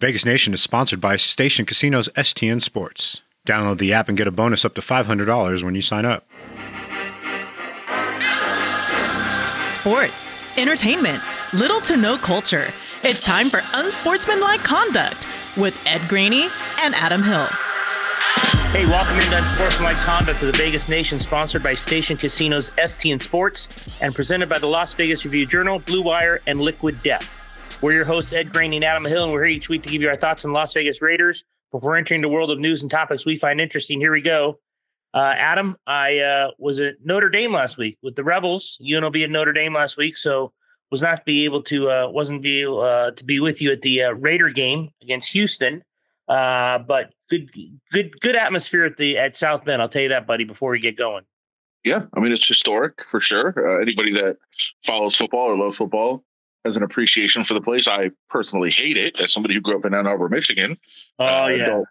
Vegas 0.00 0.24
Nation 0.24 0.54
is 0.54 0.62
sponsored 0.62 1.00
by 1.00 1.16
Station 1.16 1.66
Casinos 1.66 2.08
STN 2.10 2.62
Sports. 2.62 3.22
Download 3.44 3.78
the 3.78 3.92
app 3.92 4.08
and 4.08 4.16
get 4.16 4.28
a 4.28 4.30
bonus 4.30 4.64
up 4.64 4.76
to 4.76 4.80
$500 4.80 5.64
when 5.64 5.74
you 5.74 5.82
sign 5.82 6.04
up. 6.04 6.24
Sports, 9.72 10.56
entertainment, 10.56 11.20
little 11.52 11.80
to 11.80 11.96
no 11.96 12.16
culture. 12.16 12.68
It's 13.02 13.24
time 13.24 13.50
for 13.50 13.60
Unsportsmanlike 13.74 14.62
Conduct 14.62 15.26
with 15.56 15.82
Ed 15.84 16.02
Graney 16.06 16.46
and 16.80 16.94
Adam 16.94 17.24
Hill. 17.24 17.48
Hey, 18.70 18.86
welcome 18.86 19.16
into 19.16 19.36
Unsportsmanlike 19.36 19.96
Conduct 19.96 20.40
of 20.42 20.52
the 20.52 20.58
Vegas 20.58 20.88
Nation, 20.88 21.18
sponsored 21.18 21.64
by 21.64 21.74
Station 21.74 22.16
Casinos 22.16 22.70
STN 22.78 23.20
Sports 23.20 23.98
and 24.00 24.14
presented 24.14 24.48
by 24.48 24.60
the 24.60 24.66
Las 24.66 24.94
Vegas 24.94 25.24
Review 25.24 25.44
Journal, 25.44 25.80
Blue 25.80 26.02
Wire, 26.02 26.40
and 26.46 26.60
Liquid 26.60 27.02
Death. 27.02 27.37
We're 27.80 27.92
your 27.92 28.04
hosts, 28.04 28.32
Ed 28.32 28.50
Graney 28.50 28.74
and 28.78 28.84
Adam 28.84 29.04
Hill, 29.04 29.22
and 29.22 29.32
we're 29.32 29.44
here 29.44 29.54
each 29.54 29.68
week 29.68 29.84
to 29.84 29.88
give 29.88 30.02
you 30.02 30.08
our 30.08 30.16
thoughts 30.16 30.44
on 30.44 30.52
Las 30.52 30.72
Vegas 30.72 31.00
Raiders. 31.00 31.44
Before 31.70 31.96
entering 31.96 32.22
the 32.22 32.28
world 32.28 32.50
of 32.50 32.58
news 32.58 32.82
and 32.82 32.90
topics 32.90 33.24
we 33.24 33.36
find 33.36 33.60
interesting, 33.60 34.00
here 34.00 34.10
we 34.10 34.20
go. 34.20 34.58
Uh, 35.14 35.34
Adam, 35.36 35.76
I 35.86 36.18
uh, 36.18 36.50
was 36.58 36.80
at 36.80 36.96
Notre 37.04 37.28
Dame 37.28 37.52
last 37.52 37.78
week 37.78 37.96
with 38.02 38.16
the 38.16 38.24
Rebels. 38.24 38.80
UNLV 38.82 39.22
at 39.22 39.30
Notre 39.30 39.52
Dame 39.52 39.74
last 39.74 39.96
week, 39.96 40.16
so 40.16 40.52
was 40.90 41.02
not 41.02 41.24
be 41.24 41.44
able 41.44 41.62
to 41.64 41.88
uh, 41.88 42.08
wasn't 42.10 42.42
be 42.42 42.66
uh, 42.66 43.12
to 43.12 43.24
be 43.24 43.38
with 43.38 43.62
you 43.62 43.70
at 43.70 43.82
the 43.82 44.02
uh, 44.02 44.10
Raider 44.10 44.50
game 44.50 44.90
against 45.00 45.30
Houston. 45.30 45.84
Uh, 46.26 46.78
but 46.78 47.12
good, 47.30 47.48
good, 47.92 48.20
good 48.20 48.34
atmosphere 48.34 48.86
at 48.86 48.96
the 48.96 49.18
at 49.18 49.36
South 49.36 49.64
Bend. 49.64 49.80
I'll 49.80 49.88
tell 49.88 50.02
you 50.02 50.08
that, 50.08 50.26
buddy. 50.26 50.42
Before 50.42 50.72
we 50.72 50.80
get 50.80 50.96
going. 50.96 51.22
Yeah, 51.84 52.06
I 52.12 52.18
mean 52.18 52.32
it's 52.32 52.48
historic 52.48 53.04
for 53.04 53.20
sure. 53.20 53.80
anybody 53.80 54.12
that 54.14 54.38
follows 54.84 55.14
football 55.14 55.46
or 55.46 55.56
loves 55.56 55.76
football 55.76 56.24
has 56.68 56.76
an 56.76 56.82
appreciation 56.82 57.42
for 57.44 57.54
the 57.54 57.60
place. 57.60 57.88
I 57.88 58.10
personally 58.28 58.70
hate 58.70 58.96
it 58.96 59.18
as 59.20 59.32
somebody 59.32 59.54
who 59.54 59.60
grew 59.60 59.78
up 59.78 59.84
in 59.84 59.94
Ann 59.94 60.06
Arbor, 60.06 60.28
Michigan. 60.28 60.76
Oh 61.18 61.24
uh, 61.24 61.48
yeah. 61.48 61.66
Don't, 61.66 61.86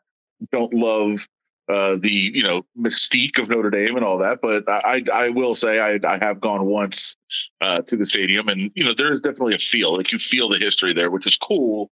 don't 0.52 0.74
love 0.74 1.28
uh, 1.70 1.98
the 2.00 2.32
you 2.34 2.44
know 2.44 2.66
mystique 2.80 3.40
of 3.40 3.50
Notre 3.50 3.70
Dame 3.70 3.96
and 3.98 4.06
all 4.06 4.18
that, 4.20 4.40
but 4.42 4.64
I 4.70 5.04
I 5.12 5.30
will 5.30 5.56
say 5.56 5.80
I 5.80 6.00
I 6.08 6.18
have 6.18 6.40
gone 6.40 6.66
once 6.66 7.18
uh, 7.60 7.82
to 7.82 7.98
the 7.98 8.06
stadium, 8.06 8.48
and 8.48 8.72
you 8.76 8.86
know 8.86 8.94
there 8.94 9.12
is 9.12 9.20
definitely 9.20 9.56
a 9.56 9.60
feel 9.60 9.98
like 9.98 10.12
you 10.12 10.20
feel 10.20 10.48
the 10.48 10.60
history 10.60 10.94
there, 10.94 11.12
which 11.12 11.28
is 11.28 11.36
cool. 11.36 11.90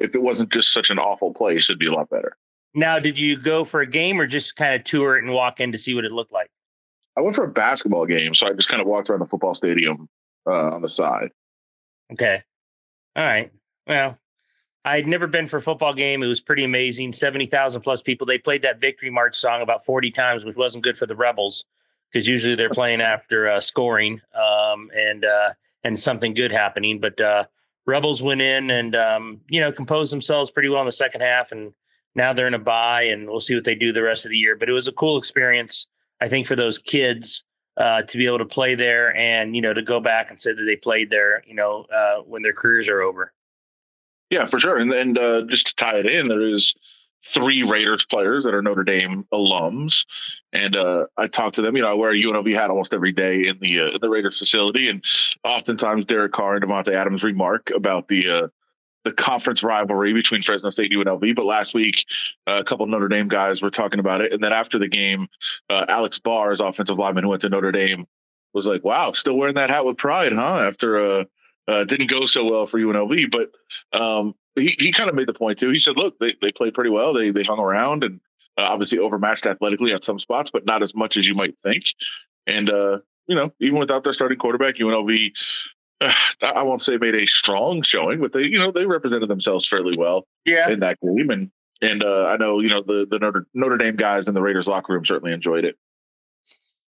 If 0.00 0.14
it 0.14 0.22
wasn't 0.22 0.50
just 0.50 0.72
such 0.72 0.90
an 0.90 0.98
awful 0.98 1.32
place, 1.32 1.70
it'd 1.70 1.78
be 1.78 1.86
a 1.86 1.92
lot 1.92 2.10
better. 2.10 2.36
Now, 2.74 2.98
did 2.98 3.18
you 3.18 3.36
go 3.36 3.64
for 3.64 3.80
a 3.80 3.86
game 3.86 4.20
or 4.20 4.26
just 4.26 4.56
kind 4.56 4.74
of 4.74 4.82
tour 4.82 5.16
it 5.16 5.22
and 5.22 5.32
walk 5.32 5.60
in 5.60 5.70
to 5.70 5.78
see 5.78 5.94
what 5.94 6.04
it 6.04 6.10
looked 6.10 6.32
like? 6.32 6.50
I 7.16 7.20
went 7.20 7.36
for 7.36 7.44
a 7.44 7.48
basketball 7.48 8.06
game, 8.06 8.34
so 8.34 8.48
I 8.48 8.52
just 8.52 8.68
kind 8.68 8.82
of 8.82 8.88
walked 8.88 9.08
around 9.08 9.20
the 9.20 9.26
football 9.26 9.54
stadium 9.54 10.08
uh, 10.46 10.74
on 10.74 10.82
the 10.82 10.88
side. 10.88 11.30
Okay. 12.12 12.42
All 13.16 13.24
right. 13.24 13.52
Well, 13.86 14.18
I'd 14.84 15.06
never 15.06 15.26
been 15.26 15.46
for 15.46 15.56
a 15.56 15.62
football 15.62 15.94
game. 15.94 16.22
It 16.22 16.26
was 16.26 16.40
pretty 16.40 16.64
amazing. 16.64 17.12
70,000 17.12 17.80
plus 17.80 18.02
people. 18.02 18.26
They 18.26 18.38
played 18.38 18.62
that 18.62 18.80
victory 18.80 19.10
march 19.10 19.36
song 19.36 19.62
about 19.62 19.84
40 19.84 20.10
times, 20.10 20.44
which 20.44 20.56
wasn't 20.56 20.84
good 20.84 20.98
for 20.98 21.06
the 21.06 21.16
Rebels 21.16 21.64
because 22.12 22.28
usually 22.28 22.54
they're 22.54 22.70
playing 22.70 23.00
after 23.00 23.48
uh, 23.48 23.60
scoring 23.60 24.20
um, 24.34 24.90
and 24.94 25.24
uh, 25.24 25.50
and 25.82 25.98
something 25.98 26.34
good 26.34 26.52
happening. 26.52 27.00
But 27.00 27.20
uh, 27.20 27.46
Rebels 27.86 28.22
went 28.22 28.40
in 28.40 28.70
and 28.70 28.94
um, 28.94 29.40
you 29.50 29.60
know 29.60 29.72
composed 29.72 30.12
themselves 30.12 30.50
pretty 30.50 30.68
well 30.68 30.80
in 30.80 30.86
the 30.86 30.92
second 30.92 31.22
half, 31.22 31.50
and 31.50 31.72
now 32.14 32.32
they're 32.32 32.46
in 32.46 32.54
a 32.54 32.58
bye, 32.58 33.02
and 33.02 33.28
we'll 33.28 33.40
see 33.40 33.54
what 33.54 33.64
they 33.64 33.74
do 33.74 33.92
the 33.92 34.02
rest 34.02 34.24
of 34.24 34.30
the 34.30 34.38
year. 34.38 34.54
But 34.54 34.68
it 34.68 34.72
was 34.72 34.86
a 34.86 34.92
cool 34.92 35.16
experience, 35.16 35.86
I 36.20 36.28
think, 36.28 36.46
for 36.46 36.56
those 36.56 36.78
kids 36.78 37.42
uh, 37.76 38.02
to 38.02 38.18
be 38.18 38.26
able 38.26 38.38
to 38.38 38.44
play 38.44 38.74
there 38.74 39.16
and 39.16 39.54
you 39.56 39.62
know 39.62 39.72
to 39.72 39.82
go 39.82 40.00
back 40.00 40.30
and 40.30 40.40
say 40.40 40.52
that 40.52 40.62
they 40.62 40.76
played 40.76 41.10
there 41.10 41.42
you 41.46 41.54
know 41.54 41.86
uh, 41.92 42.18
when 42.22 42.42
their 42.42 42.52
careers 42.52 42.88
are 42.88 43.00
over. 43.00 43.32
Yeah 44.30 44.46
for 44.46 44.58
sure. 44.58 44.78
And, 44.78 44.92
and 44.92 45.18
uh, 45.18 45.42
just 45.42 45.68
to 45.68 45.74
tie 45.76 45.96
it 45.96 46.06
in 46.06 46.28
there 46.28 46.40
is 46.40 46.74
three 47.32 47.62
raiders 47.62 48.04
players 48.04 48.44
that 48.44 48.54
are 48.54 48.62
notre 48.62 48.84
dame 48.84 49.26
alums. 49.32 50.04
And 50.52 50.76
uh, 50.76 51.06
I 51.16 51.26
talk 51.26 51.54
to 51.54 51.62
them. 51.62 51.76
You 51.76 51.82
know, 51.82 51.90
I 51.90 51.94
wear 51.94 52.10
a 52.10 52.14
UNLV 52.14 52.52
hat 52.54 52.70
almost 52.70 52.94
every 52.94 53.12
day 53.12 53.46
in 53.46 53.58
the 53.60 53.80
uh, 53.80 53.88
in 53.88 54.00
the 54.00 54.10
Raiders 54.10 54.38
facility, 54.38 54.88
and 54.88 55.02
oftentimes 55.42 56.04
Derek 56.04 56.32
Carr 56.32 56.56
and 56.56 56.64
Davante 56.64 56.92
Adams 56.92 57.24
remark 57.24 57.70
about 57.74 58.08
the 58.08 58.28
uh, 58.28 58.48
the 59.04 59.12
conference 59.12 59.62
rivalry 59.62 60.12
between 60.12 60.42
Fresno 60.42 60.70
State 60.70 60.92
and 60.92 61.04
UNLV. 61.04 61.36
But 61.36 61.44
last 61.44 61.74
week, 61.74 62.04
uh, 62.46 62.58
a 62.60 62.64
couple 62.64 62.86
Notre 62.86 63.08
Dame 63.08 63.28
guys 63.28 63.62
were 63.62 63.70
talking 63.70 64.00
about 64.00 64.22
it. 64.22 64.32
And 64.32 64.42
then 64.42 64.52
after 64.52 64.78
the 64.78 64.88
game, 64.88 65.28
uh, 65.70 65.84
Alex 65.88 66.18
Bars, 66.18 66.60
offensive 66.60 66.98
lineman 66.98 67.24
who 67.24 67.30
went 67.30 67.42
to 67.42 67.48
Notre 67.48 67.72
Dame, 67.72 68.06
was 68.54 68.66
like, 68.66 68.84
wow, 68.84 69.12
still 69.12 69.36
wearing 69.36 69.56
that 69.56 69.70
hat 69.70 69.84
with 69.84 69.98
pride, 69.98 70.32
huh? 70.32 70.60
After 70.66 70.98
uh, 70.98 71.24
uh 71.68 71.84
didn't 71.84 72.08
go 72.08 72.26
so 72.26 72.44
well 72.44 72.66
for 72.66 72.78
UNLV. 72.78 73.30
But 73.30 73.98
um, 73.98 74.34
he, 74.56 74.74
he 74.78 74.92
kind 74.92 75.10
of 75.10 75.16
made 75.16 75.26
the 75.26 75.34
point 75.34 75.58
too. 75.58 75.70
He 75.70 75.80
said, 75.80 75.96
look, 75.96 76.18
they, 76.18 76.34
they 76.40 76.52
played 76.52 76.74
pretty 76.74 76.90
well. 76.90 77.12
They, 77.12 77.30
they 77.30 77.42
hung 77.42 77.58
around 77.58 78.04
and 78.04 78.20
uh, 78.56 78.62
obviously 78.62 78.98
overmatched 78.98 79.46
athletically 79.46 79.92
at 79.92 80.04
some 80.04 80.18
spots, 80.18 80.50
but 80.50 80.64
not 80.64 80.82
as 80.82 80.94
much 80.94 81.16
as 81.16 81.26
you 81.26 81.34
might 81.34 81.58
think. 81.62 81.84
And, 82.46 82.70
uh, 82.70 82.98
you 83.26 83.34
know, 83.34 83.52
even 83.60 83.78
without 83.78 84.04
their 84.04 84.12
starting 84.12 84.38
quarterback, 84.38 84.76
UNLV 84.76 85.32
I 86.42 86.62
won't 86.62 86.82
say 86.82 86.96
made 86.96 87.14
a 87.14 87.26
strong 87.26 87.82
showing, 87.82 88.20
but 88.20 88.32
they, 88.32 88.42
you 88.42 88.58
know, 88.58 88.70
they 88.70 88.86
represented 88.86 89.28
themselves 89.28 89.66
fairly 89.66 89.96
well 89.96 90.26
yeah. 90.44 90.70
in 90.70 90.80
that 90.80 90.98
game. 91.00 91.30
And 91.30 91.50
and 91.82 92.02
uh, 92.02 92.26
I 92.26 92.36
know, 92.36 92.60
you 92.60 92.68
know, 92.68 92.82
the 92.82 93.06
the 93.10 93.18
Notre, 93.18 93.46
Notre 93.54 93.76
Dame 93.76 93.96
guys 93.96 94.28
in 94.28 94.34
the 94.34 94.42
Raiders 94.42 94.66
locker 94.66 94.92
room 94.92 95.04
certainly 95.04 95.32
enjoyed 95.32 95.64
it. 95.64 95.76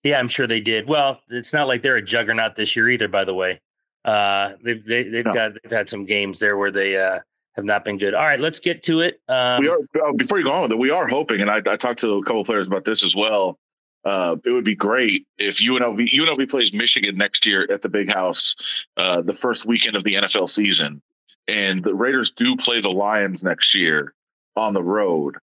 Yeah, 0.03 0.19
I'm 0.19 0.29
sure 0.29 0.47
they 0.47 0.61
did. 0.61 0.87
Well, 0.87 1.21
it's 1.31 1.53
not 1.53 1.67
like 1.67 1.83
they're 1.83 1.97
a 1.97 2.03
juggernaut 2.03 2.57
this 2.57 2.77
year 2.77 2.91
either. 2.91 3.09
By 3.09 3.25
the 3.25 3.35
way, 3.35 3.61
uh, 4.05 4.53
they've 4.63 4.85
they, 4.85 5.05
they've 5.05 5.25
no. 5.25 5.35
got 5.35 5.53
they've 5.63 5.73
had 5.73 5.89
some 5.89 6.05
games 6.05 6.39
there 6.39 6.57
where 6.57 6.71
they 6.71 6.97
uh, 6.97 7.21
have 7.57 7.65
not 7.65 7.85
been 7.85 7.97
good. 7.97 8.15
All 8.15 8.25
right, 8.25 8.41
let's 8.41 8.61
get 8.61 8.83
to 8.85 9.01
it. 9.01 9.21
Um, 9.29 9.63
we 9.63 9.69
are 9.69 9.79
uh, 9.79 10.13
before 10.17 10.39
you 10.39 10.45
go 10.45 10.53
on 10.53 10.63
with 10.63 10.73
it. 10.73 10.79
We 10.79 10.91
are 10.91 11.09
hoping, 11.09 11.41
and 11.41 11.51
I, 11.51 11.63
I 11.67 11.77
talked 11.77 12.01
to 12.01 12.19
a 12.19 12.23
couple 12.25 12.45
players 12.45 12.67
about 12.67 12.85
this 12.85 13.03
as 13.03 13.17
well 13.17 13.59
uh, 14.05 14.37
it 14.45 14.51
would 14.51 14.65
be 14.65 14.75
great 14.75 15.27
if 15.39 15.59
UNLV 15.59 16.13
UNLV 16.13 16.51
plays 16.51 16.73
Michigan 16.73 17.17
next 17.17 17.47
year 17.47 17.67
at 17.71 17.83
the 17.83 17.89
Big 17.89 18.13
House, 18.13 18.55
uh, 18.97 19.23
the 19.23 19.35
first 19.35 19.67
weekend 19.67 19.97
of 19.97 20.05
the 20.05 20.15
NFL 20.15 20.51
season, 20.51 21.01
and 21.49 21.83
the 21.83 21.95
Raiders 21.95 22.31
do 22.31 22.57
play 22.57 22.81
the 22.81 22.91
Lions 22.91 23.43
next 23.43 23.75
year 23.75 24.15
on 24.57 24.75
the 24.75 24.83
road. 24.83 25.37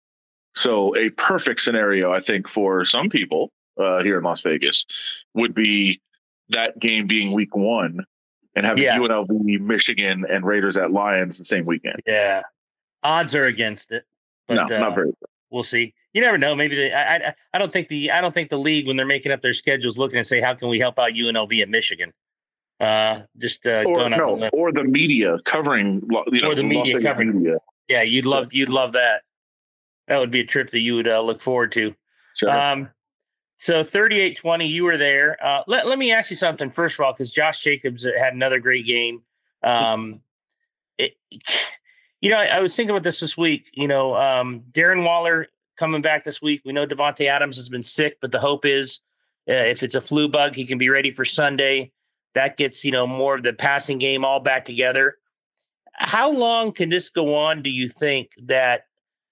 So 0.55 0.95
a 0.95 1.09
perfect 1.11 1.61
scenario, 1.61 2.11
I 2.11 2.19
think, 2.19 2.47
for 2.47 2.83
some 2.83 3.09
people 3.09 3.51
uh, 3.79 4.03
here 4.03 4.17
in 4.17 4.23
Las 4.23 4.41
Vegas 4.41 4.85
would 5.33 5.53
be 5.53 6.01
that 6.49 6.79
game 6.79 7.07
being 7.07 7.31
Week 7.31 7.55
One 7.55 8.03
and 8.55 8.65
having 8.65 8.83
yeah. 8.83 8.97
UNLV, 8.97 9.59
Michigan, 9.61 10.25
and 10.29 10.45
Raiders 10.45 10.75
at 10.75 10.91
Lions 10.91 11.37
the 11.37 11.45
same 11.45 11.65
weekend. 11.65 12.01
Yeah, 12.05 12.41
odds 13.03 13.35
are 13.35 13.45
against 13.45 13.91
it. 13.91 14.03
But, 14.47 14.55
no, 14.55 14.79
not 14.79 14.91
uh, 14.91 14.95
very. 14.95 15.11
We'll 15.49 15.63
see 15.63 15.93
you 16.13 16.21
never 16.21 16.37
know. 16.37 16.55
Maybe 16.55 16.75
they, 16.75 16.93
I, 16.93 17.15
I, 17.15 17.35
I 17.53 17.57
don't 17.57 17.71
think 17.71 17.87
the 17.87 18.11
I 18.11 18.21
don't 18.21 18.33
think 18.33 18.49
the 18.49 18.57
league 18.57 18.87
when 18.87 18.97
they're 18.97 19.05
making 19.05 19.31
up 19.31 19.41
their 19.41 19.53
schedules 19.53 19.97
looking 19.97 20.17
and 20.17 20.27
say 20.27 20.41
how 20.41 20.53
can 20.53 20.69
we 20.69 20.79
help 20.79 20.97
out 20.97 21.11
UNLV 21.11 21.61
in 21.61 21.71
Michigan. 21.71 22.13
Uh, 22.79 23.23
just 23.37 23.67
uh, 23.67 23.83
or 23.85 24.09
no, 24.09 24.49
or 24.53 24.71
the 24.71 24.83
media 24.83 25.37
covering 25.43 26.01
you 26.31 26.41
know 26.41 26.51
or 26.51 26.55
the 26.55 26.63
media 26.63 27.01
covering. 27.01 27.39
Media. 27.39 27.57
Yeah, 27.87 28.03
you'd 28.03 28.25
love 28.25 28.53
you'd 28.53 28.69
love 28.69 28.93
that. 28.93 29.23
That 30.07 30.19
would 30.19 30.31
be 30.31 30.39
a 30.39 30.45
trip 30.45 30.71
that 30.71 30.79
you 30.79 30.95
would 30.95 31.07
uh, 31.07 31.21
look 31.21 31.41
forward 31.41 31.71
to. 31.73 31.93
Sure. 32.35 32.49
Um, 32.49 32.89
so 33.57 33.83
38-20, 33.83 34.67
you 34.67 34.85
were 34.85 34.97
there. 34.97 35.37
Uh, 35.45 35.61
let, 35.67 35.85
let 35.85 35.99
me 35.99 36.11
ask 36.11 36.31
you 36.31 36.35
something 36.35 36.71
first 36.71 36.97
of 36.97 37.05
all, 37.05 37.13
because 37.13 37.31
Josh 37.31 37.61
Jacobs 37.61 38.03
had 38.03 38.33
another 38.33 38.59
great 38.59 38.87
game. 38.87 39.21
Um, 39.61 40.21
it, 40.97 41.15
you 42.21 42.29
know, 42.29 42.37
I, 42.37 42.45
I, 42.45 42.59
was 42.59 42.75
thinking 42.75 42.91
about 42.91 43.03
this 43.03 43.19
this 43.19 43.37
week. 43.37 43.69
You 43.73 43.87
know, 43.87 44.15
um, 44.15 44.63
Darren 44.71 45.05
Waller 45.05 45.47
coming 45.77 46.01
back 46.01 46.23
this 46.23 46.41
week. 46.41 46.61
We 46.65 46.73
know 46.73 46.85
Davante 46.85 47.27
Adams 47.27 47.57
has 47.57 47.69
been 47.69 47.83
sick, 47.83 48.17
but 48.21 48.31
the 48.31 48.39
hope 48.39 48.65
is 48.65 48.99
uh, 49.49 49.53
if 49.53 49.83
it's 49.83 49.95
a 49.95 50.01
flu 50.01 50.27
bug, 50.27 50.55
he 50.55 50.65
can 50.65 50.77
be 50.77 50.89
ready 50.89 51.11
for 51.11 51.25
Sunday. 51.25 51.91
That 52.35 52.57
gets 52.57 52.85
you 52.85 52.91
know 52.91 53.07
more 53.07 53.35
of 53.35 53.43
the 53.43 53.53
passing 53.53 53.97
game 53.97 54.23
all 54.25 54.39
back 54.39 54.65
together. 54.65 55.17
How 55.93 56.31
long 56.31 56.71
can 56.71 56.89
this 56.89 57.09
go 57.09 57.35
on? 57.35 57.61
Do 57.61 57.69
you 57.69 57.89
think 57.89 58.31
that 58.43 58.85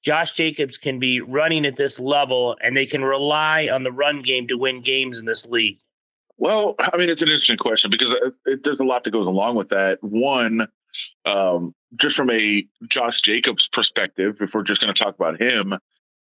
Josh 0.04 0.34
Jacobs 0.34 0.78
can 0.78 1.00
be 1.00 1.22
running 1.22 1.66
at 1.66 1.76
this 1.76 2.00
level 2.00 2.58
and 2.62 2.76
they 2.76 2.86
can 2.86 3.04
rely 3.04 3.70
on 3.72 3.84
the 3.84 3.92
run 3.92 4.22
game 4.22 4.48
to 4.48 4.58
win 4.58 4.82
games 4.82 5.20
in 5.20 5.26
this 5.26 5.46
league? 5.46 5.80
Well, 6.38 6.76
I 6.80 6.98
mean, 6.98 7.10
it's 7.10 7.22
an 7.22 7.30
interesting 7.30 7.58
question 7.58 7.90
because 7.90 8.14
it, 8.14 8.34
it, 8.46 8.64
there's 8.64 8.80
a 8.80 8.84
lot 8.84 9.04
that 9.04 9.12
goes 9.12 9.28
along 9.28 9.56
with 9.56 9.70
that. 9.70 10.04
One, 10.04 10.68
um, 11.26 11.74
just 11.96 12.16
from 12.16 12.30
a 12.32 12.66
Josh 12.88 13.22
Jacobs 13.22 13.68
perspective, 13.72 14.38
if 14.42 14.54
we're 14.54 14.64
just 14.64 14.82
going 14.82 14.94
to 14.94 15.04
talk 15.04 15.16
about 15.16 15.42
him, 15.42 15.78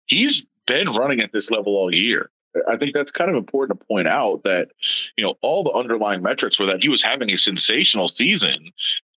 he's 0.06 0.46
been 0.66 0.92
running 0.92 1.20
at 1.20 1.32
this 1.32 1.50
level 1.50 1.76
all 1.76 1.94
year. 1.94 2.30
I 2.68 2.76
think 2.76 2.94
that's 2.94 3.12
kind 3.12 3.30
of 3.30 3.36
important 3.36 3.78
to 3.78 3.86
point 3.86 4.08
out 4.08 4.42
that, 4.44 4.68
you 5.16 5.24
know, 5.24 5.36
all 5.40 5.62
the 5.62 5.72
underlying 5.72 6.22
metrics 6.22 6.58
were 6.58 6.66
that 6.66 6.82
he 6.82 6.88
was 6.88 7.02
having 7.02 7.30
a 7.30 7.38
sensational 7.38 8.08
season. 8.08 8.72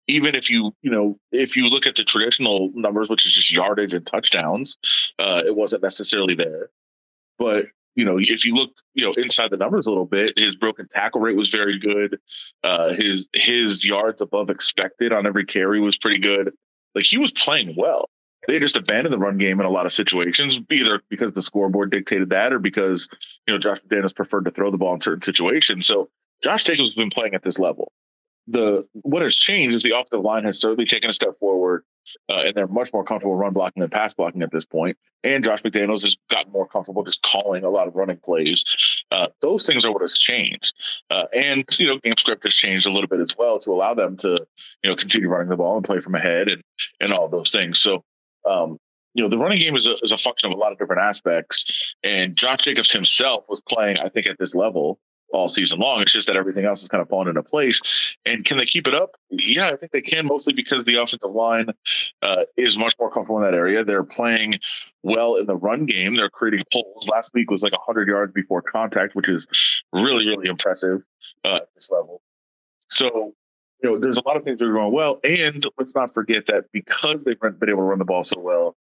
Even 0.08 0.34
if 0.34 0.50
you, 0.50 0.74
you 0.82 0.90
know, 0.90 1.18
if 1.30 1.56
you 1.56 1.68
look 1.68 1.86
at 1.86 1.94
the 1.94 2.04
traditional 2.04 2.70
numbers, 2.74 3.08
which 3.08 3.24
is 3.24 3.32
just 3.32 3.52
yardage 3.52 3.94
and 3.94 4.04
touchdowns, 4.04 4.76
uh, 5.18 5.42
it 5.46 5.56
wasn't 5.56 5.82
necessarily 5.82 6.34
there. 6.34 6.68
But 7.38 7.66
you 7.94 8.04
know, 8.04 8.18
if 8.18 8.44
you 8.44 8.54
look, 8.54 8.70
you 8.94 9.04
know, 9.04 9.12
inside 9.14 9.50
the 9.50 9.56
numbers 9.56 9.86
a 9.86 9.90
little 9.90 10.06
bit, 10.06 10.38
his 10.38 10.56
broken 10.56 10.88
tackle 10.88 11.20
rate 11.20 11.36
was 11.36 11.50
very 11.50 11.78
good. 11.78 12.18
Uh, 12.64 12.92
his 12.94 13.26
his 13.34 13.84
yards 13.84 14.20
above 14.20 14.50
expected 14.50 15.12
on 15.12 15.26
every 15.26 15.44
carry 15.44 15.80
was 15.80 15.98
pretty 15.98 16.18
good. 16.18 16.52
Like 16.94 17.04
he 17.04 17.18
was 17.18 17.32
playing 17.32 17.74
well. 17.76 18.08
they 18.48 18.58
just 18.58 18.76
abandoned 18.76 19.12
the 19.12 19.18
run 19.18 19.38
game 19.38 19.60
in 19.60 19.66
a 19.66 19.70
lot 19.70 19.86
of 19.86 19.92
situations, 19.92 20.58
either 20.70 21.00
because 21.08 21.32
the 21.32 21.42
scoreboard 21.42 21.90
dictated 21.90 22.30
that 22.30 22.52
or 22.52 22.58
because, 22.58 23.08
you 23.46 23.54
know, 23.54 23.58
Josh 23.58 23.80
McDaniels 23.82 24.14
preferred 24.14 24.44
to 24.44 24.50
throw 24.50 24.70
the 24.70 24.78
ball 24.78 24.94
in 24.94 25.00
certain 25.00 25.22
situations. 25.22 25.86
So 25.86 26.08
Josh 26.42 26.64
Jacobs 26.64 26.88
has 26.88 26.94
been 26.94 27.10
playing 27.10 27.34
at 27.34 27.42
this 27.42 27.58
level. 27.58 27.92
The 28.48 28.84
what 29.02 29.22
has 29.22 29.34
changed 29.34 29.76
is 29.76 29.82
the 29.82 29.96
offensive 29.96 30.22
line 30.22 30.44
has 30.44 30.60
certainly 30.60 30.84
taken 30.84 31.10
a 31.10 31.12
step 31.12 31.38
forward, 31.38 31.84
uh, 32.28 32.42
and 32.46 32.54
they're 32.54 32.66
much 32.66 32.92
more 32.92 33.04
comfortable 33.04 33.34
run 33.34 33.52
blocking 33.52 33.80
than 33.80 33.90
pass 33.90 34.14
blocking 34.14 34.42
at 34.42 34.50
this 34.50 34.64
point. 34.64 34.96
And 35.24 35.44
Josh 35.44 35.62
McDaniels 35.62 36.02
has 36.04 36.16
gotten 36.30 36.52
more 36.52 36.66
comfortable 36.66 37.04
just 37.04 37.22
calling 37.22 37.64
a 37.64 37.70
lot 37.70 37.86
of 37.86 37.94
running 37.94 38.18
plays. 38.18 38.64
Uh, 39.10 39.28
those 39.40 39.66
things 39.66 39.84
are 39.84 39.92
what 39.92 40.02
has 40.02 40.16
changed, 40.16 40.74
uh, 41.10 41.26
and 41.34 41.64
you 41.78 41.86
know, 41.86 41.98
game 41.98 42.14
script 42.18 42.44
has 42.44 42.54
changed 42.54 42.86
a 42.86 42.90
little 42.90 43.08
bit 43.08 43.20
as 43.20 43.36
well 43.36 43.58
to 43.60 43.70
allow 43.70 43.94
them 43.94 44.16
to 44.16 44.44
you 44.82 44.90
know 44.90 44.96
continue 44.96 45.28
running 45.28 45.48
the 45.48 45.56
ball 45.56 45.76
and 45.76 45.84
play 45.84 46.00
from 46.00 46.14
ahead 46.14 46.48
and 46.48 46.62
and 47.00 47.12
all 47.12 47.28
those 47.28 47.50
things. 47.50 47.78
So 47.78 48.04
um, 48.48 48.78
you 49.14 49.22
know, 49.22 49.28
the 49.28 49.38
running 49.38 49.58
game 49.58 49.76
is 49.76 49.86
a, 49.86 49.94
is 50.02 50.12
a 50.12 50.16
function 50.16 50.50
of 50.50 50.56
a 50.56 50.60
lot 50.60 50.72
of 50.72 50.78
different 50.78 51.02
aspects. 51.02 51.70
And 52.02 52.36
Josh 52.36 52.60
Jacobs 52.60 52.90
himself 52.90 53.44
was 53.48 53.60
playing, 53.60 53.98
I 53.98 54.08
think, 54.08 54.26
at 54.26 54.38
this 54.38 54.54
level 54.54 54.98
all 55.32 55.48
season 55.48 55.78
long. 55.78 56.00
It's 56.02 56.12
just 56.12 56.26
that 56.26 56.36
everything 56.36 56.64
else 56.64 56.82
is 56.82 56.88
kind 56.88 57.02
of 57.02 57.08
falling 57.08 57.28
into 57.28 57.42
place. 57.42 57.80
And 58.24 58.44
can 58.44 58.58
they 58.58 58.66
keep 58.66 58.86
it 58.86 58.94
up? 58.94 59.12
Yeah, 59.30 59.70
I 59.70 59.76
think 59.76 59.92
they 59.92 60.02
can, 60.02 60.26
mostly 60.26 60.52
because 60.52 60.84
the 60.84 60.96
offensive 60.96 61.30
line 61.30 61.66
uh, 62.22 62.44
is 62.56 62.76
much 62.76 62.94
more 62.98 63.10
comfortable 63.10 63.38
in 63.38 63.50
that 63.50 63.56
area. 63.56 63.84
They're 63.84 64.04
playing 64.04 64.58
well 65.02 65.36
in 65.36 65.46
the 65.46 65.56
run 65.56 65.86
game. 65.86 66.16
They're 66.16 66.30
creating 66.30 66.64
holes. 66.72 67.06
Last 67.08 67.32
week 67.34 67.50
was 67.50 67.62
like 67.62 67.72
100 67.72 68.08
yards 68.08 68.32
before 68.32 68.62
contact, 68.62 69.14
which 69.14 69.28
is 69.28 69.46
really, 69.92 70.26
really 70.26 70.48
impressive 70.48 71.02
uh, 71.44 71.56
at 71.56 71.68
this 71.74 71.90
level. 71.90 72.22
So 72.88 73.34
you 73.82 73.90
know, 73.90 73.98
there's 73.98 74.16
a 74.16 74.22
lot 74.26 74.36
of 74.36 74.44
things 74.44 74.60
that 74.60 74.68
are 74.68 74.72
going 74.72 74.92
well. 74.92 75.18
And 75.24 75.66
let's 75.78 75.94
not 75.94 76.14
forget 76.14 76.46
that 76.46 76.64
because 76.72 77.24
they've 77.24 77.38
been 77.40 77.68
able 77.68 77.78
to 77.78 77.82
run 77.82 77.98
the 77.98 78.04
ball 78.04 78.24
so 78.24 78.38
well, 78.38 78.76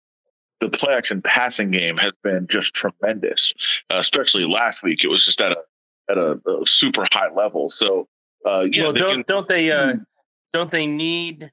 the 0.60 0.70
play 0.70 0.94
action 0.94 1.22
passing 1.22 1.72
game 1.72 1.98
has 1.98 2.14
been 2.22 2.48
just 2.48 2.74
tremendous. 2.74 3.54
Uh, 3.90 3.98
especially 3.98 4.46
last 4.46 4.84
week, 4.84 5.04
it 5.04 5.08
was 5.08 5.26
just 5.26 5.40
at 5.40 5.54
a 5.54 5.62
at 6.10 6.18
a, 6.18 6.40
a 6.48 6.66
super 6.66 7.06
high 7.12 7.32
level. 7.34 7.70
So, 7.70 8.08
uh, 8.46 8.66
yeah, 8.72 8.84
well, 8.84 8.94
don't 8.94 9.14
can, 9.14 9.24
don't 9.28 9.48
they 9.48 9.72
uh, 9.72 9.94
hmm. 9.94 9.98
don't 10.54 10.72
they 10.72 10.88
need 10.88 11.52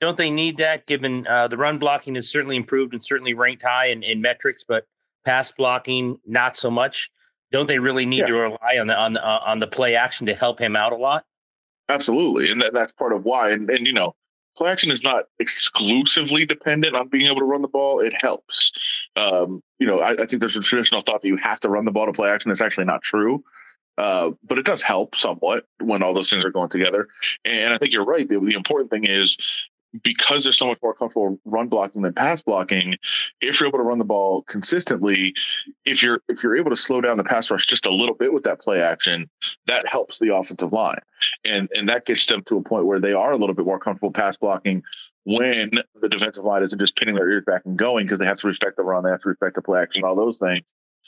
don't 0.00 0.16
they 0.16 0.30
need 0.30 0.58
that? 0.58 0.86
Given 0.86 1.26
uh, 1.26 1.48
the 1.48 1.56
run 1.56 1.78
blocking 1.78 2.14
has 2.16 2.28
certainly 2.28 2.56
improved 2.56 2.92
and 2.92 3.04
certainly 3.04 3.34
ranked 3.34 3.62
high 3.62 3.86
in, 3.86 4.02
in 4.02 4.20
metrics, 4.20 4.64
but 4.64 4.86
pass 5.24 5.50
blocking 5.52 6.18
not 6.26 6.56
so 6.56 6.70
much. 6.70 7.10
Don't 7.50 7.68
they 7.68 7.78
really 7.78 8.04
need 8.04 8.20
yeah. 8.20 8.26
to 8.26 8.34
rely 8.34 8.78
on 8.80 8.88
the 8.88 8.98
on 8.98 9.12
the 9.12 9.24
uh, 9.24 9.40
on 9.44 9.60
the 9.60 9.66
play 9.66 9.94
action 9.94 10.26
to 10.26 10.34
help 10.34 10.58
him 10.58 10.76
out 10.76 10.92
a 10.92 10.96
lot? 10.96 11.24
Absolutely, 11.88 12.50
and 12.50 12.60
that, 12.60 12.72
that's 12.72 12.92
part 12.92 13.12
of 13.12 13.24
why. 13.24 13.50
And 13.50 13.70
and 13.70 13.86
you 13.86 13.92
know, 13.92 14.14
play 14.56 14.70
action 14.70 14.90
is 14.90 15.02
not 15.02 15.26
exclusively 15.38 16.46
dependent 16.46 16.94
on 16.94 17.08
being 17.08 17.26
able 17.26 17.38
to 17.38 17.44
run 17.44 17.62
the 17.62 17.68
ball. 17.68 18.00
It 18.00 18.14
helps. 18.20 18.72
Um, 19.16 19.62
you 19.78 19.86
know, 19.86 20.00
I, 20.00 20.12
I, 20.12 20.26
think 20.26 20.40
there's 20.40 20.56
a 20.56 20.60
traditional 20.60 21.02
thought 21.02 21.22
that 21.22 21.28
you 21.28 21.36
have 21.36 21.60
to 21.60 21.68
run 21.68 21.84
the 21.84 21.92
ball 21.92 22.06
to 22.06 22.12
play 22.12 22.28
action. 22.28 22.50
It's 22.50 22.60
actually 22.60 22.86
not 22.86 23.02
true. 23.02 23.44
Uh, 23.96 24.32
but 24.42 24.58
it 24.58 24.64
does 24.64 24.82
help 24.82 25.14
somewhat 25.14 25.66
when 25.80 26.02
all 26.02 26.14
those 26.14 26.28
things 26.28 26.44
are 26.44 26.50
going 26.50 26.68
together. 26.68 27.08
And 27.44 27.72
I 27.72 27.78
think 27.78 27.92
you're 27.92 28.04
right. 28.04 28.28
The, 28.28 28.40
the 28.40 28.54
important 28.54 28.90
thing 28.90 29.04
is 29.04 29.36
because 30.02 30.44
they're 30.44 30.52
so 30.52 30.66
much 30.66 30.78
more 30.82 30.94
comfortable 30.94 31.38
run 31.44 31.68
blocking 31.68 32.02
than 32.02 32.12
pass 32.12 32.42
blocking, 32.42 32.96
if 33.40 33.60
you're 33.60 33.68
able 33.68 33.78
to 33.78 33.84
run 33.84 33.98
the 33.98 34.04
ball 34.04 34.42
consistently, 34.42 35.34
if 35.84 36.02
you're 36.02 36.20
if 36.28 36.42
you're 36.42 36.56
able 36.56 36.70
to 36.70 36.76
slow 36.76 37.00
down 37.00 37.16
the 37.16 37.24
pass 37.24 37.50
rush 37.50 37.66
just 37.66 37.86
a 37.86 37.94
little 37.94 38.14
bit 38.14 38.32
with 38.32 38.42
that 38.44 38.60
play 38.60 38.80
action, 38.80 39.28
that 39.66 39.86
helps 39.86 40.18
the 40.18 40.34
offensive 40.34 40.72
line. 40.72 40.98
And 41.44 41.68
and 41.74 41.88
that 41.88 42.06
gets 42.06 42.26
them 42.26 42.42
to 42.44 42.56
a 42.56 42.62
point 42.62 42.86
where 42.86 43.00
they 43.00 43.12
are 43.12 43.32
a 43.32 43.36
little 43.36 43.54
bit 43.54 43.66
more 43.66 43.78
comfortable 43.78 44.10
pass 44.10 44.36
blocking 44.36 44.82
when 45.24 45.70
the 46.00 46.08
defensive 46.08 46.44
line 46.44 46.62
isn't 46.62 46.78
just 46.78 46.96
pinning 46.96 47.14
their 47.14 47.30
ears 47.30 47.44
back 47.46 47.62
and 47.64 47.78
going 47.78 48.06
because 48.06 48.18
they 48.18 48.26
have 48.26 48.38
to 48.38 48.46
respect 48.46 48.76
the 48.76 48.82
run, 48.82 49.04
they 49.04 49.10
have 49.10 49.22
to 49.22 49.28
respect 49.28 49.54
the 49.54 49.62
play 49.62 49.80
action, 49.80 50.04
all 50.04 50.14
those 50.14 50.38
things. 50.38 50.64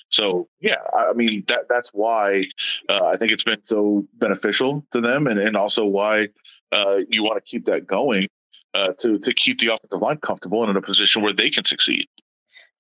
So 0.09 0.49
yeah, 0.61 0.77
I 0.97 1.13
mean 1.13 1.45
that 1.49 1.69
that's 1.69 1.91
why 1.91 2.45
uh, 2.89 3.07
I 3.07 3.17
think 3.17 3.33
it's 3.33 3.45
been 3.45 3.65
so 3.65 4.07
beneficial 4.15 4.87
to 4.93 5.01
them, 5.01 5.27
and 5.27 5.39
and 5.39 5.57
also 5.57 5.85
why 5.85 6.29
uh, 6.73 6.99
you 7.09 7.23
want 7.23 7.45
to 7.45 7.51
keep 7.51 7.65
that 7.67 7.87
going 7.87 8.29
uh, 8.75 8.93
to 8.99 9.19
to 9.19 9.35
keep 9.35 9.59
the 9.59 9.69
offensive 9.69 10.01
line 10.01 10.19
comfortable 10.19 10.63
and 10.63 10.71
in 10.71 10.77
a 10.77 10.83
position 10.83 11.23
where 11.23 11.33
they 11.33 11.51
can 11.51 11.65
succeed. 11.65 12.07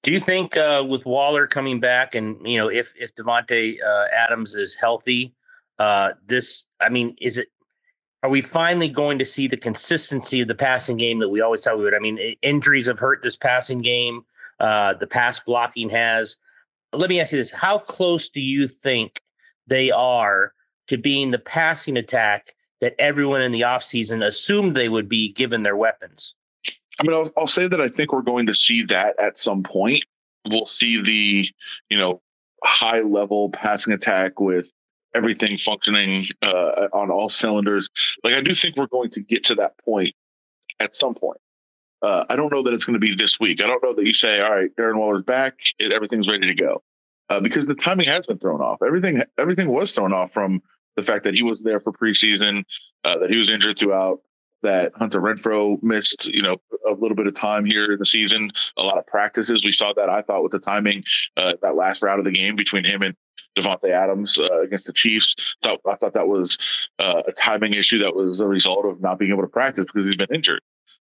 Do 0.03 0.13
you 0.13 0.21
think 0.21 0.57
uh, 0.57 0.85
with 0.89 1.05
Waller 1.05 1.47
coming 1.47 1.81
back, 1.81 2.15
and 2.15 2.37
you 2.47 2.59
know, 2.59 2.69
if 2.69 2.95
if 2.97 3.15
Davante 3.15 3.77
uh, 3.85 4.05
Adams 4.15 4.55
is 4.55 4.75
healthy, 4.75 5.35
uh, 5.79 6.13
this, 6.25 6.67
I 6.81 6.89
mean, 6.89 7.17
is 7.21 7.39
it? 7.39 7.49
Are 8.23 8.31
we 8.31 8.41
finally 8.41 8.89
going 8.89 9.19
to 9.19 9.25
see 9.25 9.47
the 9.47 9.57
consistency 9.57 10.41
of 10.41 10.49
the 10.49 10.55
passing 10.55 10.97
game 10.97 11.19
that 11.21 11.29
we 11.29 11.41
always 11.41 11.63
thought 11.65 11.79
we 11.79 11.85
would? 11.85 11.95
I 11.95 11.99
mean, 11.99 12.19
injuries 12.43 12.87
have 12.87 12.99
hurt 12.99 13.23
this 13.23 13.37
passing 13.37 13.81
game. 13.81 14.25
Uh, 14.59 14.95
the 14.95 15.07
pass 15.07 15.39
blocking 15.41 15.91
has. 15.91 16.39
Let 16.93 17.11
me 17.11 17.21
ask 17.21 17.33
you 17.33 17.39
this: 17.39 17.51
How 17.51 17.79
close 17.79 18.29
do 18.29 18.41
you 18.41 18.69
think 18.69 19.21
they 19.67 19.91
are 19.91 20.53
to 20.89 20.97
being 20.97 21.31
the 21.31 21.39
passing 21.39 21.97
attack 21.97 22.55
that 22.81 22.95
everyone 22.99 23.43
in 23.43 23.53
the 23.53 23.63
offseason 23.63 24.25
assumed 24.25 24.77
they 24.77 24.89
would 24.89 25.09
be 25.09 25.33
given 25.33 25.63
their 25.63 25.77
weapons? 25.77 26.35
I 26.99 27.03
mean, 27.03 27.15
I'll, 27.15 27.31
I'll 27.37 27.47
say 27.47 27.69
that 27.69 27.81
I 27.81 27.89
think 27.89 28.13
we're 28.13 28.23
going 28.23 28.47
to 28.47 28.55
see 28.55 28.83
that 28.85 29.19
at 29.19 29.39
some 29.39 29.63
point. 29.63 30.05
We'll 30.49 30.67
see 30.67 31.03
the, 31.03 31.49
you 31.91 31.99
know, 31.99 32.23
high 32.65 33.01
level 33.01 33.51
passing 33.51 33.93
attack 33.93 34.41
with 34.41 34.71
everything 35.15 35.59
functioning 35.59 36.27
uh, 36.43 36.89
on 36.93 37.11
all 37.11 37.29
cylinders. 37.29 37.89
Like, 38.23 38.35
I 38.35 38.41
do 38.41 38.55
think 38.55 38.77
we're 38.77 38.87
going 38.87 39.11
to 39.11 39.21
get 39.21 39.45
to 39.45 39.55
that 39.57 39.79
point 39.79 40.15
at 40.81 40.95
some 40.95 41.15
point. 41.15 41.39
Uh, 42.07 42.25
I 42.29 42.37
don't 42.37 42.53
know 42.53 42.63
that 42.63 42.73
it's 42.73 42.85
going 42.85 42.95
to 42.95 43.01
be 43.01 43.17
this 43.17 43.41
week. 43.41 43.61
I 43.61 43.67
don't 43.67 43.83
know 43.83 43.93
that 43.93 44.07
you 44.07 44.15
say, 44.15 44.41
all 44.41 44.55
right, 44.55 44.71
Darren 44.77 44.97
Waller's 44.97 45.25
back, 45.25 45.59
everything's 45.81 46.29
ready 46.29 46.47
to 46.47 46.55
go. 46.55 46.81
Uh, 47.29 47.41
because 47.41 47.67
the 47.67 47.75
timing 47.75 48.07
has 48.07 48.29
been 48.29 48.39
thrown 48.39 48.61
off. 48.61 48.79
Everything 48.87 49.21
everything 49.39 49.69
was 49.69 49.93
thrown 49.93 50.13
off 50.13 50.33
from 50.33 50.63
the 50.95 51.03
fact 51.03 51.25
that 51.25 51.35
he 51.35 51.43
wasn't 51.43 51.67
there 51.67 51.81
for 51.81 51.91
preseason, 51.91 52.63
uh, 53.03 53.19
that 53.19 53.29
he 53.29 53.37
was 53.37 53.51
injured 53.51 53.77
throughout, 53.77 54.21
that 54.63 54.93
Hunter 54.95 55.21
Renfrow 55.21 55.83
missed, 55.83 56.29
you 56.29 56.43
know, 56.43 56.59
a 56.89 56.93
little 56.93 57.17
bit 57.17 57.27
of 57.27 57.35
time 57.35 57.65
here 57.65 57.95
in 57.95 57.99
the 57.99 58.07
season, 58.07 58.53
a 58.77 58.85
lot 58.85 58.99
of 58.99 59.07
practices. 59.09 59.65
We 59.65 59.73
saw 59.73 59.93
that 59.95 60.09
I 60.09 60.23
thought 60.23 60.45
with 60.45 60.53
the 60.53 60.61
timing, 60.61 61.03
uh, 61.37 61.55
that 61.61 61.75
last 61.75 62.05
round 62.05 62.21
of 62.21 62.25
the 62.25 62.31
game 62.31 62.55
between 62.55 62.85
him 62.85 63.03
and 63.03 63.17
Davante 63.59 63.91
Adams 63.91 64.39
uh, 64.39 64.63
against 64.63 64.87
the 64.87 64.93
Chiefs. 64.93 65.35
Thought, 65.65 65.81
I 65.89 65.97
thought 65.97 66.15
that 66.15 66.29
was 66.29 66.57
uh, 67.01 67.23
a 67.27 67.33
timing 67.33 67.75
issue 67.75 67.99
that 67.99 68.15
was 68.15 68.41
a 68.41 68.47
result 68.47 68.87
of 68.87 69.01
not 69.01 69.19
being 69.19 69.33
able 69.33 69.43
to 69.43 69.49
practice 69.49 69.87
because 69.87 70.07
he's 70.07 70.15
been 70.15 70.33
injured. 70.33 70.61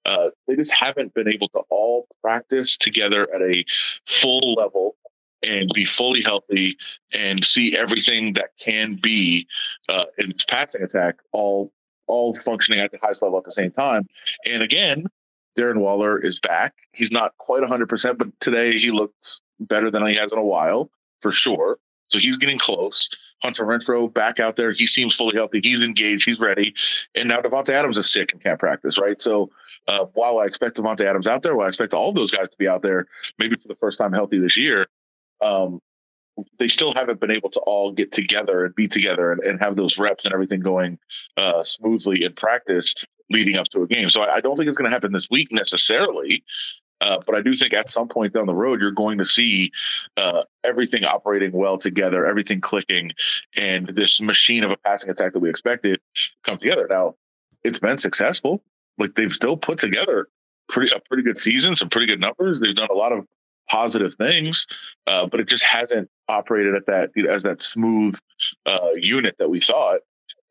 Uh, 0.06 0.30
they 0.48 0.56
just 0.56 0.74
haven't 0.74 1.13
been 1.13 1.27
able 1.27 1.50
to 1.50 1.62
all 1.69 2.07
practice 2.21 2.77
together 2.77 3.27
at 3.33 3.42
a 3.42 3.63
full 4.07 4.54
level 4.54 4.95
and 5.44 5.69
be 5.73 5.85
fully 5.85 6.21
healthy 6.21 6.78
and 7.14 7.44
see 7.44 7.75
everything 7.75 8.33
that 8.33 8.49
can 8.59 8.95
be 9.02 9.47
uh, 9.90 10.06
in 10.18 10.30
its 10.31 10.44
passing 10.45 10.83
attack 10.83 11.16
all 11.31 11.71
all 12.07 12.35
functioning 12.35 12.80
at 12.80 12.92
the 12.92 12.99
highest 13.02 13.21
level 13.21 13.37
at 13.37 13.45
the 13.45 13.52
same 13.52 13.71
time. 13.71 14.06
And 14.45 14.61
again, 14.61 15.06
Darren 15.57 15.78
Waller 15.78 16.19
is 16.19 16.40
back. 16.40 16.73
He's 16.94 17.11
not 17.11 17.37
quite 17.37 17.64
100%, 17.64 18.18
but 18.18 18.28
today 18.42 18.78
he 18.78 18.92
looks 18.92 19.42
better 19.61 19.90
than 19.90 20.06
he 20.06 20.16
has 20.16 20.31
in 20.31 20.37
a 20.37 20.44
while, 20.44 20.90
for 21.21 21.31
sure. 21.31 21.78
So 22.07 22.19
he's 22.19 22.37
getting 22.37 22.59
close. 22.59 23.09
Hunter 23.42 23.66
Renfrow 23.66 24.14
back 24.14 24.40
out 24.40 24.57
there. 24.57 24.71
He 24.73 24.85
seems 24.85 25.16
fully 25.16 25.35
healthy. 25.35 25.61
He's 25.64 25.80
engaged. 25.80 26.25
He's 26.25 26.40
ready. 26.40 26.73
And 27.16 27.30
now 27.30 27.40
Davante 27.40 27.69
Adams 27.69 27.97
is 27.97 28.11
sick 28.11 28.33
and 28.33 28.44
can't 28.44 28.59
practice, 28.59 28.97
right? 28.99 29.21
So 29.21 29.49
uh, 29.88 30.06
while 30.14 30.40
I 30.40 30.45
expect 30.45 30.78
Davante 30.78 31.02
Adams 31.02 31.28
out 31.28 31.44
there, 31.44 31.56
while 31.56 31.66
I 31.66 31.69
expect 31.69 31.94
all 31.94 32.14
those 32.14 32.31
guys 32.31 32.50
to 32.50 32.57
be 32.57 32.68
out 32.68 32.81
there, 32.81 33.07
maybe 33.40 33.56
for 33.56 33.68
the 33.68 33.76
first 33.76 33.97
time 33.97 34.14
healthy 34.14 34.40
this 34.40 34.57
year, 34.57 34.88
um, 35.42 35.81
they 36.59 36.68
still 36.68 36.94
haven't 36.94 37.19
been 37.19 37.31
able 37.31 37.50
to 37.50 37.59
all 37.61 37.92
get 37.92 38.11
together 38.11 38.66
and 38.66 38.76
be 38.76 38.88
together 38.88 39.31
and, 39.31 39.42
and 39.44 39.59
have 39.59 39.76
those 39.76 39.97
reps 39.97 40.26
and 40.26 40.33
everything 40.33 40.61
going 40.61 40.97
uh, 41.38 41.64
smoothly 41.64 42.23
in 42.23 42.33
practice 42.33 42.95
leading 43.30 43.56
up 43.56 43.68
to 43.69 43.81
a 43.81 43.88
game. 43.88 44.09
So 44.09 44.21
I, 44.21 44.35
I 44.35 44.42
don't 44.42 44.56
think 44.56 44.68
it's 44.68 44.78
going 44.78 44.90
to 44.90 44.94
happen 44.94 45.11
this 45.11 45.30
week 45.30 45.52
necessarily. 45.52 46.44
Uh, 47.02 47.18
but 47.26 47.33
I 47.33 47.42
do 47.42 47.56
think 47.56 47.73
at 47.73 47.90
some 47.90 48.07
point 48.07 48.33
down 48.33 48.45
the 48.45 48.54
road, 48.54 48.80
you're 48.80 48.92
going 48.92 49.18
to 49.18 49.26
see 49.26 49.71
uh, 50.18 50.44
everything 50.64 51.04
operating 51.04 51.52
well 51.52 51.78
together, 51.78 52.28
everything 52.28 52.61
clicking, 52.61 53.11
and 53.56 53.88
this 53.88 54.21
machine 54.21 54.64
of 54.64 54.69
a 54.69 54.78
passing 54.78 55.09
attack 55.09 55.33
that 55.33 55.40
we 55.40 55.50
expected 55.50 56.00
come 56.44 56.59
together. 56.59 56.85
Now, 56.88 57.16
it's 57.64 57.80
been 57.80 57.97
successful. 57.97 58.61
Like 59.01 59.15
they've 59.15 59.33
still 59.33 59.57
put 59.57 59.79
together 59.79 60.27
pretty 60.69 60.95
a 60.95 60.99
pretty 60.99 61.23
good 61.23 61.37
season, 61.37 61.75
some 61.75 61.89
pretty 61.89 62.07
good 62.07 62.19
numbers. 62.19 62.59
They've 62.59 62.75
done 62.75 62.89
a 62.89 62.95
lot 62.95 63.11
of 63.11 63.25
positive 63.69 64.13
things, 64.15 64.67
uh, 65.07 65.25
but 65.27 65.39
it 65.39 65.47
just 65.47 65.63
hasn't 65.63 66.09
operated 66.27 66.75
at 66.75 66.85
that 66.85 67.11
you 67.15 67.23
know, 67.23 67.31
as 67.31 67.43
that 67.43 67.61
smooth 67.61 68.17
uh, 68.65 68.89
unit 68.95 69.35
that 69.39 69.49
we 69.49 69.59
thought. 69.59 69.99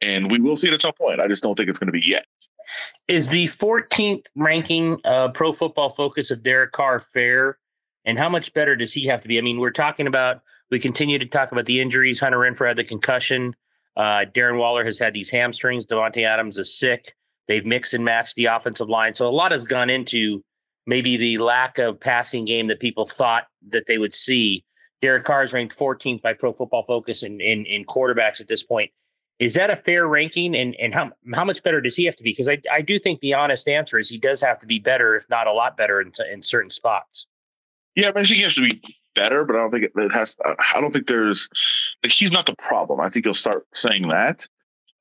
And 0.03 0.31
we 0.31 0.41
will 0.41 0.57
see 0.57 0.69
it 0.69 0.75
at 0.75 0.81
some 0.81 0.95
point. 0.95 1.21
I 1.21 1.29
just 1.29 1.43
don't 1.43 1.55
think 1.55 1.69
it's 1.69 1.79
going 1.79 1.89
to 1.89 1.93
be 1.93 2.03
yet. 2.05 2.25
Is 3.09 3.29
the 3.29 3.49
14th 3.49 4.27
ranking 4.37 4.99
uh, 5.05 5.29
Pro 5.29 5.53
Football 5.53 5.91
Focus 5.91 6.31
of 6.31 6.43
Derek 6.43 6.73
Carr 6.73 7.01
fair? 7.01 7.59
And 8.05 8.19
how 8.19 8.29
much 8.29 8.55
better 8.55 8.77
does 8.77 8.95
he 8.95 9.07
have 9.07 9.21
to 9.23 9.29
be? 9.29 9.37
I 9.37 9.43
mean, 9.43 9.61
we're 9.61 9.71
talking 9.71 10.07
about 10.07 10.43
we 10.71 10.79
continue 10.79 11.19
to 11.19 11.27
talk 11.27 11.53
about 11.53 11.67
the 11.67 11.81
injuries. 11.81 12.21
Hunter 12.21 12.39
Renfrow 12.39 12.69
had 12.69 12.77
the 12.77 12.85
concussion. 12.85 13.55
Uh, 13.97 14.25
Darren 14.35 14.59
Waller 14.59 14.85
has 14.85 14.99
had 14.99 15.13
these 15.13 15.29
hamstrings. 15.29 15.85
Davante 15.85 16.25
Adams 16.25 16.57
is 16.57 16.73
sick. 16.73 17.15
They've 17.49 17.67
mixed 17.67 17.95
and 17.95 18.05
matched 18.05 18.37
the 18.37 18.47
offensive 18.47 18.89
line, 18.89 19.15
so 19.15 19.27
a 19.27 19.31
lot 19.31 19.53
has 19.53 19.67
gone 19.67 19.91
into 19.91 20.43
maybe 20.87 21.17
the 21.17 21.39
lack 21.39 21.79
of 21.79 22.01
passing 22.01 22.45
game 22.45 22.69
that 22.69 22.81
people 22.81 23.07
thought 23.07 23.45
that 23.69 23.87
they 23.87 23.99
would 23.99 24.15
see. 24.15 24.65
Derek 25.03 25.25
Carr 25.25 25.43
is 25.43 25.53
ranked 25.53 25.79
14th 25.79 26.21
by 26.21 26.33
Pro 26.33 26.53
Football 26.53 26.85
Focus 26.85 27.23
in, 27.23 27.41
in, 27.41 27.65
in 27.65 27.85
quarterbacks 27.85 28.41
at 28.41 28.49
this 28.49 28.63
point. 28.63 28.91
Is 29.39 29.55
that 29.55 29.71
a 29.71 29.77
fair 29.77 30.07
ranking? 30.07 30.55
And 30.55 30.77
and 30.79 30.93
how 30.93 31.13
how 31.35 31.45
much 31.47 31.63
better 31.63 31.81
does 31.81 31.97
he 31.97 32.05
have 32.05 32.17
to 32.17 32.23
be? 32.23 32.33
Because 32.33 32.49
I, 32.49 32.61
I 32.71 32.83
do 32.83 32.99
think 32.99 33.21
the 33.21 33.33
honest 33.33 33.67
answer 33.69 33.99
is 33.99 34.11
he 34.11 34.19
does 34.19 34.43
have 34.43 34.59
to 34.59 34.67
be 34.67 34.79
better, 34.79 35.17
if 35.17 35.25
not 35.31 35.47
a 35.47 35.53
lot 35.53 35.79
better, 35.79 35.99
in, 36.01 36.13
in 36.31 36.43
certain 36.43 36.71
spots. 36.71 37.27
Yeah, 37.97 38.11
I 38.11 38.13
mean, 38.13 38.27
he 38.27 38.43
has 38.43 38.55
to 38.57 38.61
be 38.61 38.83
better, 39.15 39.45
but 39.45 39.57
I 39.57 39.61
don't 39.61 39.71
think 39.71 39.85
it, 39.85 39.93
it 39.97 40.13
has. 40.13 40.37
I 40.45 40.81
don't 40.81 40.93
think 40.93 41.07
there's. 41.07 41.49
Like, 42.05 42.13
he's 42.13 42.31
not 42.31 42.45
the 42.45 42.55
problem. 42.57 43.01
I 43.01 43.09
think 43.09 43.25
he'll 43.25 43.33
start 43.33 43.67
saying 43.73 44.09
that. 44.09 44.47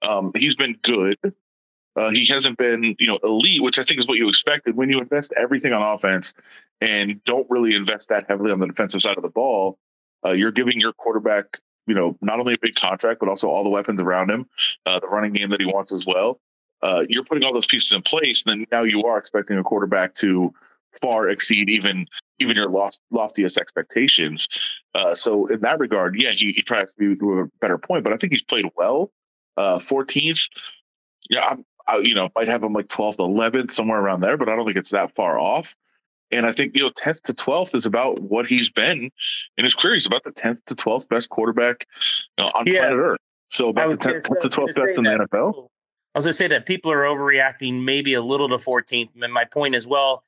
Um, 0.01 0.31
he's 0.36 0.55
been 0.55 0.77
good. 0.84 1.17
Uh, 1.96 2.10
he 2.10 2.25
hasn't 2.25 2.58
been, 2.58 2.96
you 3.00 3.08
know, 3.08 3.19
elite, 3.24 3.62
which 3.62 3.79
I 3.79 3.84
think 3.84 4.00
is 4.00 4.08
what 4.08 4.17
you 4.17 4.29
expected 4.29 4.75
when 4.75 4.89
you 4.89 5.00
invest 5.00 5.34
everything 5.36 5.74
on 5.74 5.81
offense 5.81 6.34
and 6.81 7.24
don't 7.25 7.48
really 7.50 7.75
invest 7.75 8.10
that 8.10 8.25
heavily 8.29 8.51
on 8.51 8.60
the 8.60 8.67
defensive 8.67 9.01
side 9.01 9.17
of 9.17 9.24
the 9.24 9.29
ball. 9.29 9.77
Uh, 10.25 10.31
you're 10.31 10.51
giving 10.51 10.79
your 10.79 10.93
quarterback, 10.93 11.58
you 11.88 11.96
know, 11.96 12.17
not 12.22 12.39
only 12.39 12.53
a 12.53 12.60
big 12.62 12.75
contract 12.75 13.19
but 13.19 13.29
also 13.29 13.50
all 13.50 13.63
the 13.63 13.69
weapons 13.69 14.00
around 14.00 14.29
him, 14.29 14.48
uh, 14.86 15.00
the 15.00 15.08
running 15.08 15.34
game 15.34 15.50
that 15.50 15.60
he 15.60 15.65
wants 15.65 15.91
as 15.91 16.05
well. 16.05 16.39
Uh, 16.81 17.03
you're 17.10 17.25
putting 17.25 17.43
all 17.43 17.53
those 17.53 17.65
pieces 17.65 17.91
in 17.91 18.01
place, 18.01 18.43
and 18.46 18.62
then 18.62 18.67
now 18.72 18.84
you 18.84 19.03
are 19.03 19.17
expecting 19.17 19.58
a 19.58 19.63
quarterback 19.63 20.13
to 20.13 20.53
far 21.01 21.27
exceed 21.27 21.69
even 21.69 22.08
even 22.39 22.55
your 22.55 22.69
lost, 22.69 23.01
loftiest 23.12 23.58
expectations. 23.58 24.48
Uh, 24.96 25.13
so 25.13 25.48
in 25.48 25.60
that 25.60 25.79
regard, 25.79 26.19
yeah, 26.19 26.31
he, 26.31 26.53
he 26.53 26.62
tries 26.62 26.93
to 26.93 26.98
be 26.98 27.15
to 27.17 27.39
a 27.41 27.46
better 27.60 27.77
point, 27.77 28.03
but 28.03 28.13
I 28.13 28.17
think 28.17 28.31
he's 28.31 28.41
played 28.41 28.65
well. 28.77 29.12
Uh, 29.58 29.77
14th, 29.77 30.48
yeah, 31.29 31.46
I'm, 31.46 31.65
I, 31.89 31.98
you 31.98 32.15
know, 32.15 32.29
might 32.36 32.48
have 32.48 32.63
him 32.63 32.74
like 32.74 32.88
12th, 32.88 33.17
11th, 33.17 33.72
somewhere 33.72 34.00
around 34.00 34.22
there, 34.22 34.38
but 34.38 34.50
I 34.50 34.55
don't 34.55 34.65
think 34.65 34.77
it's 34.77 34.91
that 34.91 35.15
far 35.15 35.39
off. 35.39 35.75
And 36.31 36.46
I 36.46 36.51
think, 36.51 36.75
you 36.75 36.84
know, 36.84 36.91
10th 36.91 37.22
to 37.24 37.34
12th 37.34 37.74
is 37.74 37.86
about 37.86 38.22
what 38.22 38.46
he's 38.46 38.69
been 38.69 39.10
in 39.58 39.63
his 39.63 39.74
career. 39.74 39.96
He's 39.96 40.05
about 40.05 40.24
the 40.24 40.31
10th 40.31 40.63
to 40.65 40.75
12th 40.75 41.10
best 41.10 41.29
quarterback 41.29 41.88
you 42.38 42.43
know, 42.43 42.51
on 42.53 42.67
yeah. 42.67 42.79
planet 42.81 43.00
Earth. 43.00 43.19
So 43.48 43.69
about 43.69 43.89
the 43.89 43.98
10th 43.98 44.39
to 44.41 44.48
12th 44.48 44.75
best 44.75 44.98
in 44.98 45.05
the 45.05 45.27
NFL. 45.31 45.69
I 46.13 46.17
was 46.17 46.25
going 46.25 46.31
to 46.31 46.34
say 46.34 46.48
that 46.48 46.65
people 46.65 46.91
are 46.91 47.01
overreacting 47.01 47.84
maybe 47.84 48.13
a 48.13 48.22
little 48.22 48.50
to 48.50 48.58
14th. 48.58 49.10
And 49.22 49.34
my 49.34 49.46
point 49.46 49.74
is, 49.74 49.88
well, 49.88 50.24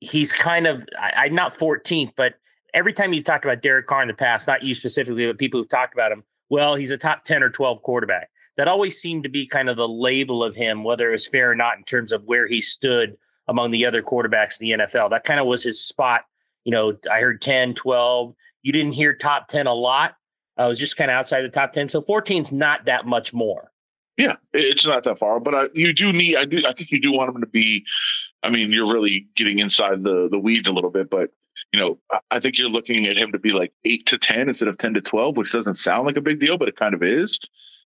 he's 0.00 0.32
kind 0.32 0.66
of, 0.66 0.86
I, 0.98 1.26
am 1.26 1.34
not 1.34 1.52
14th, 1.52 2.12
but 2.16 2.34
every 2.72 2.92
time 2.92 3.12
you 3.12 3.22
talked 3.22 3.44
about 3.44 3.62
Derek 3.62 3.86
Carr 3.86 4.02
in 4.02 4.08
the 4.08 4.14
past, 4.14 4.46
not 4.46 4.62
you 4.62 4.74
specifically, 4.74 5.26
but 5.26 5.38
people 5.38 5.60
who've 5.60 5.68
talked 5.68 5.92
about 5.92 6.12
him, 6.12 6.24
well, 6.48 6.74
he's 6.74 6.90
a 6.90 6.98
top 6.98 7.24
10 7.24 7.42
or 7.42 7.50
12 7.50 7.82
quarterback. 7.82 8.30
That 8.56 8.68
always 8.68 9.00
seemed 9.00 9.22
to 9.22 9.30
be 9.30 9.46
kind 9.46 9.68
of 9.68 9.76
the 9.76 9.88
label 9.88 10.44
of 10.44 10.54
him, 10.54 10.84
whether 10.84 11.08
it 11.08 11.12
was 11.12 11.26
fair 11.26 11.50
or 11.50 11.54
not 11.54 11.78
in 11.78 11.84
terms 11.84 12.12
of 12.12 12.26
where 12.26 12.46
he 12.46 12.60
stood 12.60 13.16
among 13.48 13.70
the 13.70 13.86
other 13.86 14.02
quarterbacks 14.02 14.60
in 14.60 14.78
the 14.78 14.84
NFL. 14.84 15.10
That 15.10 15.24
kind 15.24 15.40
of 15.40 15.46
was 15.46 15.62
his 15.62 15.82
spot. 15.82 16.22
You 16.64 16.72
know, 16.72 16.96
I 17.10 17.20
heard 17.20 17.40
10, 17.40 17.74
12. 17.74 18.34
You 18.62 18.72
didn't 18.72 18.92
hear 18.92 19.14
top 19.14 19.48
10 19.48 19.66
a 19.66 19.74
lot. 19.74 20.16
Uh, 20.58 20.62
I 20.62 20.68
was 20.68 20.78
just 20.78 20.96
kind 20.96 21.10
of 21.10 21.16
outside 21.16 21.42
the 21.42 21.48
top 21.48 21.72
10. 21.72 21.88
So 21.88 22.00
14 22.00 22.42
is 22.42 22.52
not 22.52 22.84
that 22.84 23.06
much 23.06 23.32
more. 23.32 23.72
Yeah, 24.18 24.36
it's 24.52 24.86
not 24.86 25.04
that 25.04 25.18
far, 25.18 25.40
but 25.40 25.54
I, 25.54 25.68
you 25.74 25.92
do 25.92 26.12
need. 26.12 26.36
I 26.36 26.44
do. 26.44 26.62
I 26.66 26.74
think 26.74 26.90
you 26.90 27.00
do 27.00 27.12
want 27.12 27.34
him 27.34 27.40
to 27.40 27.46
be. 27.46 27.84
I 28.42 28.50
mean, 28.50 28.70
you're 28.70 28.92
really 28.92 29.26
getting 29.36 29.58
inside 29.58 30.02
the 30.04 30.28
the 30.30 30.38
weeds 30.38 30.68
a 30.68 30.72
little 30.72 30.90
bit, 30.90 31.08
but 31.08 31.30
you 31.72 31.80
know, 31.80 31.98
I 32.30 32.38
think 32.38 32.58
you're 32.58 32.68
looking 32.68 33.06
at 33.06 33.16
him 33.16 33.32
to 33.32 33.38
be 33.38 33.52
like 33.52 33.72
eight 33.86 34.04
to 34.06 34.18
ten 34.18 34.48
instead 34.48 34.68
of 34.68 34.76
ten 34.76 34.92
to 34.94 35.00
twelve, 35.00 35.38
which 35.38 35.52
doesn't 35.52 35.74
sound 35.74 36.06
like 36.06 36.18
a 36.18 36.20
big 36.20 36.40
deal, 36.40 36.58
but 36.58 36.68
it 36.68 36.76
kind 36.76 36.94
of 36.94 37.02
is. 37.02 37.38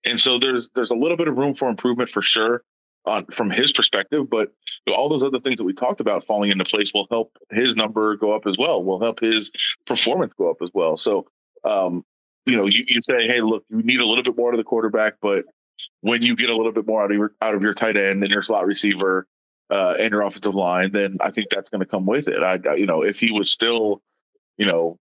And 0.04 0.20
so 0.20 0.38
there's 0.38 0.70
there's 0.74 0.90
a 0.90 0.96
little 0.96 1.16
bit 1.16 1.28
of 1.28 1.36
room 1.36 1.54
for 1.54 1.68
improvement 1.68 2.10
for 2.10 2.22
sure 2.22 2.62
on 3.06 3.26
from 3.26 3.50
his 3.50 3.72
perspective, 3.72 4.28
but 4.30 4.52
all 4.92 5.08
those 5.08 5.22
other 5.22 5.40
things 5.40 5.58
that 5.58 5.64
we 5.64 5.74
talked 5.74 6.00
about 6.00 6.24
falling 6.24 6.50
into 6.50 6.64
place 6.64 6.92
will 6.94 7.06
help 7.10 7.36
his 7.50 7.74
number 7.74 8.16
go 8.16 8.34
up 8.34 8.46
as 8.46 8.56
well. 8.58 8.82
Will 8.82 9.00
help 9.00 9.20
his 9.20 9.50
performance 9.86 10.32
go 10.34 10.50
up 10.50 10.58
as 10.62 10.70
well. 10.72 10.96
So, 10.96 11.26
um, 11.64 12.04
you 12.46 12.56
know, 12.56 12.66
you, 12.66 12.84
you 12.86 13.00
say, 13.02 13.26
hey, 13.26 13.40
look, 13.40 13.64
you 13.68 13.82
need 13.82 14.00
a 14.00 14.06
little 14.06 14.22
bit 14.22 14.36
more 14.36 14.50
to 14.50 14.56
the 14.56 14.64
quarterback, 14.64 15.14
but 15.20 15.44
when 16.00 16.22
you 16.22 16.36
get 16.36 16.50
a 16.50 16.56
little 16.56 16.72
bit 16.72 16.86
more 16.86 17.02
out 17.02 17.10
of 17.10 17.16
your 17.16 17.32
out 17.42 17.54
of 17.54 17.62
your 17.62 17.74
tight 17.74 17.96
end 17.96 18.22
and 18.22 18.30
your 18.30 18.42
slot 18.42 18.66
receiver 18.66 19.26
uh, 19.70 19.94
and 19.98 20.10
your 20.10 20.22
offensive 20.22 20.54
line, 20.54 20.92
then 20.92 21.18
I 21.20 21.30
think 21.30 21.48
that's 21.50 21.70
going 21.70 21.80
to 21.80 21.86
come 21.86 22.06
with 22.06 22.28
it. 22.28 22.42
I, 22.42 22.58
I, 22.68 22.74
you 22.76 22.86
know, 22.86 23.02
if 23.02 23.18
he 23.18 23.32
was 23.32 23.50
still, 23.50 24.02
you 24.56 24.66
know, 24.66 24.98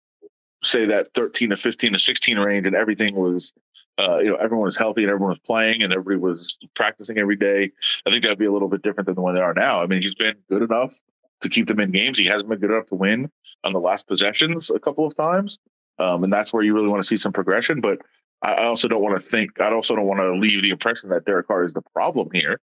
say 0.63 0.85
that 0.85 1.13
13 1.13 1.51
to 1.51 1.57
15 1.57 1.93
to 1.93 1.99
16 1.99 2.39
range 2.39 2.65
and 2.65 2.75
everything 2.75 3.15
was 3.15 3.53
uh, 3.99 4.19
you 4.19 4.29
know, 4.29 4.35
everyone 4.35 4.65
was 4.65 4.77
healthy 4.77 5.03
and 5.03 5.09
everyone 5.09 5.29
was 5.29 5.39
playing 5.39 5.81
and 5.81 5.91
everybody 5.91 6.19
was 6.19 6.57
practicing 6.75 7.17
every 7.17 7.35
day. 7.35 7.71
I 8.05 8.09
think 8.09 8.23
that'd 8.23 8.37
be 8.37 8.45
a 8.45 8.51
little 8.51 8.67
bit 8.67 8.83
different 8.83 9.07
than 9.07 9.15
the 9.15 9.21
one 9.21 9.33
they 9.33 9.41
are 9.41 9.53
now. 9.53 9.81
I 9.81 9.87
mean, 9.87 10.01
he's 10.01 10.15
been 10.15 10.35
good 10.49 10.61
enough 10.61 10.93
to 11.41 11.49
keep 11.49 11.67
them 11.67 11.79
in 11.79 11.91
games. 11.91 12.17
He 12.17 12.25
hasn't 12.25 12.49
been 12.49 12.59
good 12.59 12.71
enough 12.71 12.87
to 12.87 12.95
win 12.95 13.31
on 13.63 13.73
the 13.73 13.79
last 13.79 14.07
possessions 14.07 14.69
a 14.69 14.79
couple 14.79 15.05
of 15.05 15.15
times. 15.15 15.59
Um, 15.99 16.23
and 16.23 16.31
that's 16.31 16.53
where 16.53 16.63
you 16.63 16.75
really 16.75 16.87
want 16.87 17.01
to 17.01 17.07
see 17.07 17.17
some 17.17 17.33
progression. 17.33 17.81
But 17.81 17.99
I 18.43 18.65
also 18.65 18.87
don't 18.87 19.01
want 19.01 19.21
to 19.21 19.27
think, 19.27 19.59
I 19.59 19.71
also 19.71 19.95
don't 19.95 20.05
want 20.05 20.19
to 20.19 20.31
leave 20.33 20.61
the 20.61 20.69
impression 20.69 21.09
that 21.09 21.25
Derek 21.25 21.47
Carr 21.47 21.63
is 21.63 21.73
the 21.73 21.81
problem 21.93 22.29
here. 22.33 22.59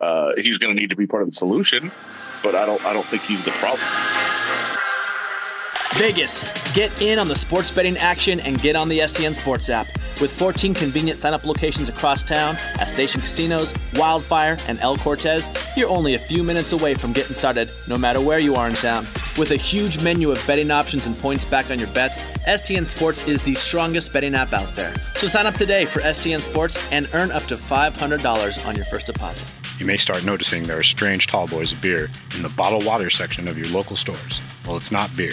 Uh, 0.00 0.32
he's 0.36 0.58
going 0.58 0.74
to 0.74 0.80
need 0.80 0.90
to 0.90 0.96
be 0.96 1.06
part 1.06 1.22
of 1.22 1.30
the 1.30 1.34
solution, 1.34 1.90
but 2.42 2.54
I 2.54 2.66
don't, 2.66 2.84
I 2.84 2.92
don't 2.92 3.06
think 3.06 3.22
he's 3.22 3.44
the 3.44 3.50
problem. 3.52 4.25
Vegas, 5.96 6.74
get 6.74 6.92
in 7.00 7.18
on 7.18 7.26
the 7.26 7.34
sports 7.34 7.70
betting 7.70 7.96
action 7.96 8.38
and 8.40 8.60
get 8.60 8.76
on 8.76 8.86
the 8.86 8.98
STN 8.98 9.34
Sports 9.34 9.70
app. 9.70 9.86
With 10.20 10.30
14 10.30 10.74
convenient 10.74 11.18
sign 11.18 11.32
up 11.32 11.46
locations 11.46 11.88
across 11.88 12.22
town 12.22 12.56
at 12.78 12.90
Station 12.90 13.22
Casinos, 13.22 13.72
Wildfire, 13.94 14.58
and 14.68 14.78
El 14.80 14.98
Cortez, 14.98 15.48
you're 15.74 15.88
only 15.88 16.12
a 16.12 16.18
few 16.18 16.42
minutes 16.42 16.72
away 16.72 16.92
from 16.92 17.14
getting 17.14 17.34
started, 17.34 17.70
no 17.88 17.96
matter 17.96 18.20
where 18.20 18.38
you 18.38 18.56
are 18.56 18.68
in 18.68 18.74
town. 18.74 19.06
With 19.38 19.52
a 19.52 19.56
huge 19.56 19.98
menu 20.02 20.30
of 20.30 20.46
betting 20.46 20.70
options 20.70 21.06
and 21.06 21.16
points 21.16 21.46
back 21.46 21.70
on 21.70 21.78
your 21.78 21.88
bets, 21.88 22.20
STN 22.46 22.84
Sports 22.84 23.22
is 23.22 23.40
the 23.40 23.54
strongest 23.54 24.12
betting 24.12 24.34
app 24.34 24.52
out 24.52 24.74
there. 24.74 24.92
So 25.14 25.28
sign 25.28 25.46
up 25.46 25.54
today 25.54 25.86
for 25.86 26.00
STN 26.00 26.42
Sports 26.42 26.78
and 26.92 27.08
earn 27.14 27.32
up 27.32 27.44
to 27.44 27.54
$500 27.54 28.66
on 28.66 28.76
your 28.76 28.84
first 28.84 29.06
deposit. 29.06 29.46
You 29.78 29.86
may 29.86 29.96
start 29.96 30.26
noticing 30.26 30.64
there 30.64 30.78
are 30.78 30.82
strange 30.82 31.26
tall 31.26 31.46
boys 31.46 31.72
of 31.72 31.80
beer 31.80 32.10
in 32.34 32.42
the 32.42 32.50
bottled 32.50 32.84
water 32.84 33.08
section 33.08 33.48
of 33.48 33.56
your 33.56 33.68
local 33.68 33.96
stores. 33.96 34.42
Well, 34.66 34.76
it's 34.76 34.92
not 34.92 35.14
beer. 35.16 35.32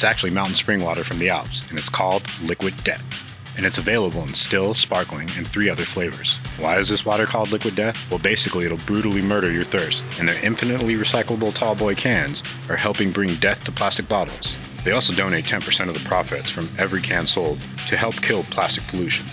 It's 0.00 0.04
actually 0.06 0.30
mountain 0.30 0.54
spring 0.54 0.82
water 0.82 1.04
from 1.04 1.18
the 1.18 1.28
Alps, 1.28 1.62
and 1.68 1.78
it's 1.78 1.90
called 1.90 2.24
Liquid 2.42 2.72
Death. 2.84 3.04
And 3.58 3.66
it's 3.66 3.76
available 3.76 4.22
in 4.22 4.32
still, 4.32 4.72
sparkling, 4.72 5.28
and 5.36 5.46
three 5.46 5.68
other 5.68 5.84
flavors. 5.84 6.36
Why 6.58 6.78
is 6.78 6.88
this 6.88 7.04
water 7.04 7.26
called 7.26 7.52
Liquid 7.52 7.76
Death? 7.76 8.10
Well, 8.10 8.18
basically, 8.18 8.64
it'll 8.64 8.78
brutally 8.78 9.20
murder 9.20 9.52
your 9.52 9.62
thirst, 9.62 10.02
and 10.18 10.26
their 10.26 10.42
infinitely 10.42 10.94
recyclable 10.94 11.52
tallboy 11.52 11.98
cans 11.98 12.42
are 12.70 12.78
helping 12.78 13.10
bring 13.10 13.34
death 13.34 13.62
to 13.64 13.72
plastic 13.72 14.08
bottles. 14.08 14.56
They 14.84 14.92
also 14.92 15.12
donate 15.12 15.44
10% 15.44 15.88
of 15.88 15.92
the 15.92 16.08
profits 16.08 16.48
from 16.48 16.70
every 16.78 17.02
can 17.02 17.26
sold 17.26 17.60
to 17.88 17.96
help 17.98 18.14
kill 18.22 18.42
plastic 18.44 18.86
pollution. 18.86 19.26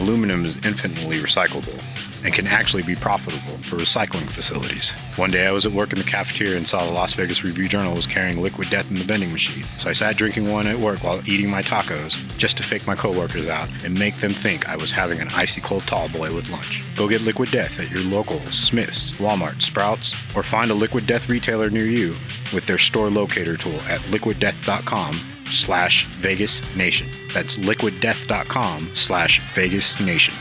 Aluminum 0.00 0.44
is 0.44 0.56
infinitely 0.56 1.18
recyclable, 1.18 1.80
and 2.24 2.34
can 2.34 2.46
actually 2.46 2.82
be 2.82 2.94
profitable 2.94 3.58
for 3.62 3.76
recycling 3.76 4.28
facilities. 4.28 4.90
One 5.16 5.30
day 5.30 5.46
I 5.46 5.52
was 5.52 5.66
at 5.66 5.72
work 5.72 5.92
in 5.92 5.98
the 5.98 6.04
cafeteria 6.04 6.56
and 6.56 6.66
saw 6.66 6.84
the 6.84 6.92
Las 6.92 7.14
Vegas 7.14 7.44
Review 7.44 7.68
Journal 7.68 7.94
was 7.94 8.06
carrying 8.06 8.40
liquid 8.40 8.70
death 8.70 8.90
in 8.90 8.96
the 8.96 9.04
vending 9.04 9.32
machine. 9.32 9.64
So 9.78 9.90
I 9.90 9.92
sat 9.92 10.16
drinking 10.16 10.50
one 10.50 10.66
at 10.66 10.78
work 10.78 11.02
while 11.04 11.22
eating 11.28 11.50
my 11.50 11.62
tacos 11.62 12.16
just 12.38 12.56
to 12.58 12.62
fake 12.62 12.86
my 12.86 12.94
coworkers 12.94 13.48
out 13.48 13.68
and 13.84 13.98
make 13.98 14.16
them 14.16 14.32
think 14.32 14.68
I 14.68 14.76
was 14.76 14.90
having 14.90 15.20
an 15.20 15.28
icy 15.34 15.60
cold 15.60 15.82
tall 15.82 16.08
boy 16.08 16.34
with 16.34 16.50
lunch. 16.50 16.82
Go 16.96 17.08
get 17.08 17.22
liquid 17.22 17.50
death 17.50 17.78
at 17.80 17.90
your 17.90 18.02
local 18.04 18.40
Smith's, 18.46 19.12
Walmart, 19.12 19.62
Sprouts, 19.62 20.14
or 20.36 20.42
find 20.42 20.70
a 20.70 20.74
liquid 20.74 21.06
death 21.06 21.28
retailer 21.28 21.70
near 21.70 21.86
you 21.86 22.14
with 22.52 22.66
their 22.66 22.78
store 22.78 23.10
locator 23.10 23.56
tool 23.56 23.80
at 23.82 24.00
liquiddeath.com 24.10 25.14
slash 25.46 26.06
Vegas 26.06 26.62
Nation. 26.76 27.08
That's 27.32 27.56
liquiddeath.com 27.56 28.90
slash 28.94 29.40
Vegas 29.54 30.00
Nation. 30.00 30.34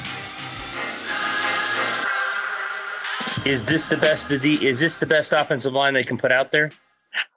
Is 3.46 3.64
this 3.64 3.88
the 3.88 3.98
best? 3.98 4.30
the 4.30 4.66
Is 4.66 4.80
this 4.80 4.96
the 4.96 5.06
best 5.06 5.34
offensive 5.34 5.74
line 5.74 5.94
they 5.94 6.04
can 6.04 6.18
put 6.18 6.32
out 6.32 6.52
there? 6.52 6.72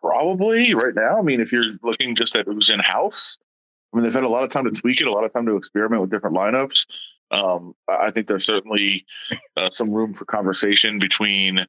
Probably 0.00 0.74
right 0.74 0.94
now. 0.94 1.18
I 1.18 1.22
mean, 1.22 1.40
if 1.40 1.52
you're 1.52 1.72
looking 1.82 2.14
just 2.14 2.34
at 2.36 2.46
who's 2.46 2.70
in 2.70 2.80
house, 2.80 3.38
I 3.92 3.96
mean, 3.96 4.04
they've 4.04 4.12
had 4.12 4.24
a 4.24 4.28
lot 4.28 4.44
of 4.44 4.50
time 4.50 4.64
to 4.64 4.70
tweak 4.70 5.00
it, 5.00 5.06
a 5.06 5.12
lot 5.12 5.24
of 5.24 5.32
time 5.32 5.46
to 5.46 5.56
experiment 5.56 6.02
with 6.02 6.10
different 6.10 6.36
lineups. 6.36 6.86
Um, 7.30 7.74
I 7.88 8.10
think 8.10 8.26
there's 8.26 8.44
certainly 8.44 9.06
uh, 9.56 9.70
some 9.70 9.90
room 9.90 10.14
for 10.14 10.24
conversation 10.24 10.98
between 10.98 11.66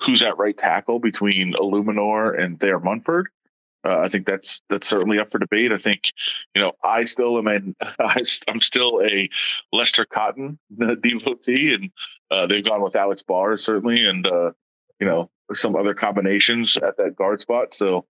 who's 0.00 0.22
at 0.22 0.38
right 0.38 0.56
tackle 0.56 0.98
between 0.98 1.54
Eluemunor 1.54 2.38
and 2.38 2.58
Thayer 2.58 2.80
Munford. 2.80 3.28
Uh, 3.84 4.00
I 4.00 4.08
think 4.08 4.26
that's 4.26 4.60
that's 4.68 4.86
certainly 4.86 5.18
up 5.18 5.30
for 5.30 5.38
debate. 5.38 5.72
I 5.72 5.78
think, 5.78 6.02
you 6.54 6.60
know, 6.60 6.72
I 6.84 7.04
still 7.04 7.38
am 7.38 7.46
an 7.46 7.74
I, 7.98 8.22
am 8.48 8.60
still 8.60 9.00
a 9.02 9.28
Lester 9.72 10.04
Cotton 10.04 10.58
devotee, 10.78 11.74
and 11.74 11.90
uh, 12.30 12.46
they've 12.46 12.64
gone 12.64 12.82
with 12.82 12.96
Alex 12.96 13.22
Bars 13.22 13.64
certainly, 13.64 14.04
and 14.04 14.26
uh, 14.26 14.52
you 14.98 15.06
know 15.06 15.30
some 15.52 15.76
other 15.76 15.94
combinations 15.94 16.76
at 16.76 16.96
that 16.96 17.16
guard 17.16 17.40
spot. 17.40 17.74
So 17.74 18.06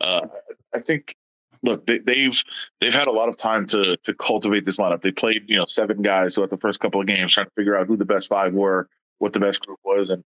uh, 0.00 0.26
I 0.74 0.80
think, 0.80 1.16
look, 1.62 1.86
they, 1.86 1.98
they've 1.98 2.40
they've 2.80 2.94
had 2.94 3.08
a 3.08 3.12
lot 3.12 3.28
of 3.28 3.36
time 3.36 3.66
to 3.68 3.96
to 3.96 4.14
cultivate 4.14 4.64
this 4.64 4.78
lineup. 4.78 5.00
They 5.00 5.10
played 5.12 5.44
you 5.48 5.56
know 5.56 5.66
seven 5.66 6.02
guys 6.02 6.34
throughout 6.34 6.50
the 6.50 6.58
first 6.58 6.80
couple 6.80 7.00
of 7.00 7.06
games, 7.06 7.32
trying 7.32 7.46
to 7.46 7.52
figure 7.56 7.76
out 7.76 7.86
who 7.86 7.96
the 7.96 8.04
best 8.04 8.28
five 8.28 8.52
were, 8.52 8.88
what 9.18 9.32
the 9.32 9.40
best 9.40 9.64
group 9.64 9.78
was, 9.84 10.10
and 10.10 10.22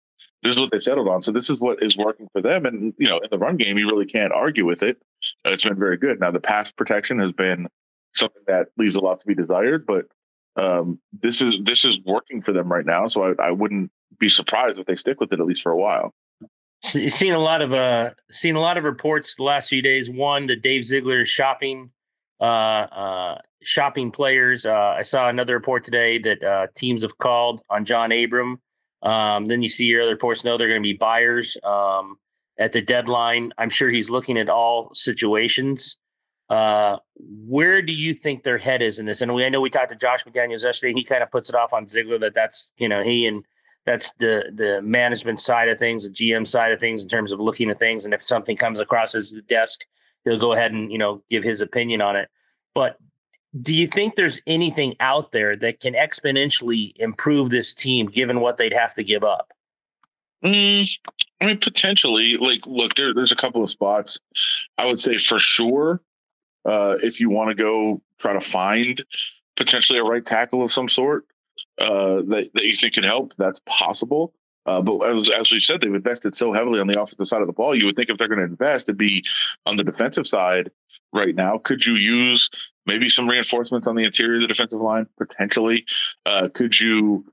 this 0.42 0.54
is 0.56 0.60
what 0.60 0.70
they 0.70 0.78
settled 0.78 1.08
on. 1.08 1.22
So 1.22 1.32
this 1.32 1.48
is 1.48 1.58
what 1.58 1.82
is 1.82 1.96
working 1.96 2.28
for 2.32 2.42
them. 2.42 2.66
And 2.66 2.92
you 2.98 3.08
know, 3.08 3.18
in 3.18 3.28
the 3.30 3.38
run 3.38 3.56
game, 3.56 3.78
you 3.78 3.86
really 3.86 4.06
can't 4.06 4.32
argue 4.32 4.66
with 4.66 4.82
it. 4.82 4.98
Uh, 5.46 5.50
it's 5.50 5.64
been 5.64 5.78
very 5.78 5.96
good. 5.96 6.20
Now 6.20 6.30
the 6.30 6.40
pass 6.40 6.70
protection 6.70 7.18
has 7.18 7.32
been 7.32 7.68
something 8.14 8.42
that 8.46 8.68
leaves 8.76 8.96
a 8.96 9.00
lot 9.00 9.20
to 9.20 9.26
be 9.26 9.34
desired, 9.34 9.86
but 9.86 10.06
um, 10.56 11.00
this 11.20 11.40
is 11.40 11.56
this 11.64 11.84
is 11.84 11.98
working 12.04 12.40
for 12.40 12.52
them 12.52 12.70
right 12.70 12.86
now. 12.86 13.06
So 13.06 13.34
I, 13.38 13.48
I 13.48 13.50
wouldn't 13.50 13.90
be 14.18 14.28
surprised 14.28 14.78
if 14.78 14.86
they 14.86 14.96
stick 14.96 15.20
with 15.20 15.32
it 15.32 15.40
at 15.40 15.46
least 15.46 15.62
for 15.62 15.72
a 15.72 15.76
while. 15.76 16.14
Seen 16.82 17.32
a 17.32 17.38
lot 17.38 17.62
of 17.62 17.72
uh, 17.72 18.10
seen 18.30 18.56
a 18.56 18.60
lot 18.60 18.76
of 18.76 18.84
reports 18.84 19.36
the 19.36 19.42
last 19.42 19.68
few 19.68 19.82
days. 19.82 20.10
One 20.10 20.46
that 20.48 20.62
Dave 20.62 20.84
Ziegler 20.84 21.22
is 21.22 21.28
shopping 21.28 21.90
uh, 22.40 22.44
uh, 22.44 23.38
shopping 23.62 24.10
players. 24.10 24.66
Uh, 24.66 24.94
I 24.98 25.02
saw 25.02 25.28
another 25.28 25.54
report 25.54 25.84
today 25.84 26.18
that 26.18 26.44
uh, 26.44 26.66
teams 26.74 27.02
have 27.02 27.16
called 27.18 27.62
on 27.70 27.84
John 27.84 28.12
Abram. 28.12 28.60
Um, 29.04 29.46
then 29.46 29.62
you 29.62 29.68
see 29.68 29.84
your 29.84 30.02
other 30.02 30.12
reports 30.12 30.44
know 30.44 30.56
they're 30.56 30.68
going 30.68 30.82
to 30.82 30.86
be 30.86 30.94
buyers 30.96 31.56
um, 31.62 32.16
at 32.58 32.72
the 32.72 32.80
deadline. 32.80 33.52
I'm 33.58 33.70
sure 33.70 33.90
he's 33.90 34.10
looking 34.10 34.38
at 34.38 34.48
all 34.48 34.90
situations. 34.94 35.96
Uh, 36.48 36.96
where 37.16 37.82
do 37.82 37.92
you 37.92 38.14
think 38.14 38.42
their 38.42 38.58
head 38.58 38.82
is 38.82 38.98
in 38.98 39.06
this? 39.06 39.20
And 39.20 39.34
we, 39.34 39.44
I 39.44 39.48
know 39.48 39.60
we 39.60 39.70
talked 39.70 39.90
to 39.90 39.96
Josh 39.96 40.24
McDaniels 40.24 40.62
yesterday. 40.62 40.94
He 40.94 41.04
kind 41.04 41.22
of 41.22 41.30
puts 41.30 41.48
it 41.48 41.54
off 41.54 41.72
on 41.72 41.86
Ziegler 41.86 42.18
that 42.18 42.34
that's 42.34 42.72
you 42.76 42.88
know 42.88 43.02
he 43.02 43.26
and 43.26 43.44
that's 43.86 44.12
the 44.18 44.52
the 44.54 44.80
management 44.82 45.40
side 45.40 45.68
of 45.68 45.78
things, 45.78 46.04
the 46.04 46.10
GM 46.10 46.46
side 46.46 46.72
of 46.72 46.80
things 46.80 47.02
in 47.02 47.08
terms 47.08 47.32
of 47.32 47.40
looking 47.40 47.70
at 47.70 47.78
things. 47.78 48.04
And 48.04 48.14
if 48.14 48.22
something 48.22 48.56
comes 48.56 48.80
across 48.80 49.12
his 49.12 49.34
desk, 49.48 49.84
he'll 50.24 50.38
go 50.38 50.52
ahead 50.52 50.72
and 50.72 50.90
you 50.90 50.98
know 50.98 51.22
give 51.30 51.44
his 51.44 51.60
opinion 51.60 52.00
on 52.00 52.16
it. 52.16 52.28
But 52.74 52.98
do 53.62 53.74
you 53.74 53.86
think 53.86 54.16
there's 54.16 54.40
anything 54.46 54.96
out 55.00 55.32
there 55.32 55.56
that 55.56 55.80
can 55.80 55.94
exponentially 55.94 56.92
improve 56.96 57.50
this 57.50 57.74
team, 57.74 58.06
given 58.06 58.40
what 58.40 58.56
they'd 58.56 58.72
have 58.72 58.94
to 58.94 59.04
give 59.04 59.22
up? 59.24 59.52
Mm, 60.44 60.88
I 61.40 61.46
mean, 61.46 61.58
potentially. 61.58 62.36
Like, 62.36 62.66
look, 62.66 62.94
there, 62.96 63.14
there's 63.14 63.32
a 63.32 63.36
couple 63.36 63.62
of 63.62 63.70
spots. 63.70 64.18
I 64.76 64.86
would 64.86 64.98
say 64.98 65.18
for 65.18 65.38
sure 65.38 66.02
uh, 66.64 66.96
if 67.02 67.20
you 67.20 67.30
want 67.30 67.48
to 67.48 67.54
go 67.54 68.02
try 68.18 68.32
to 68.32 68.40
find 68.40 69.04
potentially 69.56 69.98
a 69.98 70.04
right 70.04 70.24
tackle 70.24 70.62
of 70.62 70.72
some 70.72 70.88
sort 70.88 71.24
uh, 71.78 72.22
that, 72.26 72.50
that 72.54 72.64
you 72.64 72.76
think 72.76 72.94
can 72.94 73.04
help, 73.04 73.32
that's 73.38 73.60
possible. 73.66 74.34
Uh, 74.66 74.80
but 74.80 75.00
as, 75.02 75.28
as 75.30 75.52
we 75.52 75.60
said, 75.60 75.80
they've 75.80 75.94
invested 75.94 76.34
so 76.34 76.52
heavily 76.52 76.80
on 76.80 76.86
the 76.86 77.00
offensive 77.00 77.26
side 77.26 77.42
of 77.42 77.46
the 77.46 77.52
ball. 77.52 77.74
You 77.74 77.86
would 77.86 77.96
think 77.96 78.08
if 78.08 78.18
they're 78.18 78.28
going 78.28 78.38
to 78.38 78.44
invest, 78.44 78.88
it'd 78.88 78.98
be 78.98 79.22
on 79.66 79.76
the 79.76 79.84
defensive 79.84 80.26
side 80.26 80.70
right 81.12 81.34
now. 81.34 81.58
Could 81.58 81.84
you 81.84 81.94
use 81.94 82.48
maybe 82.86 83.08
some 83.08 83.28
reinforcements 83.28 83.86
on 83.86 83.96
the 83.96 84.04
interior 84.04 84.34
of 84.34 84.40
the 84.42 84.48
defensive 84.48 84.80
line 84.80 85.06
potentially? 85.18 85.84
Uh, 86.26 86.48
could 86.52 86.78
you 86.78 87.24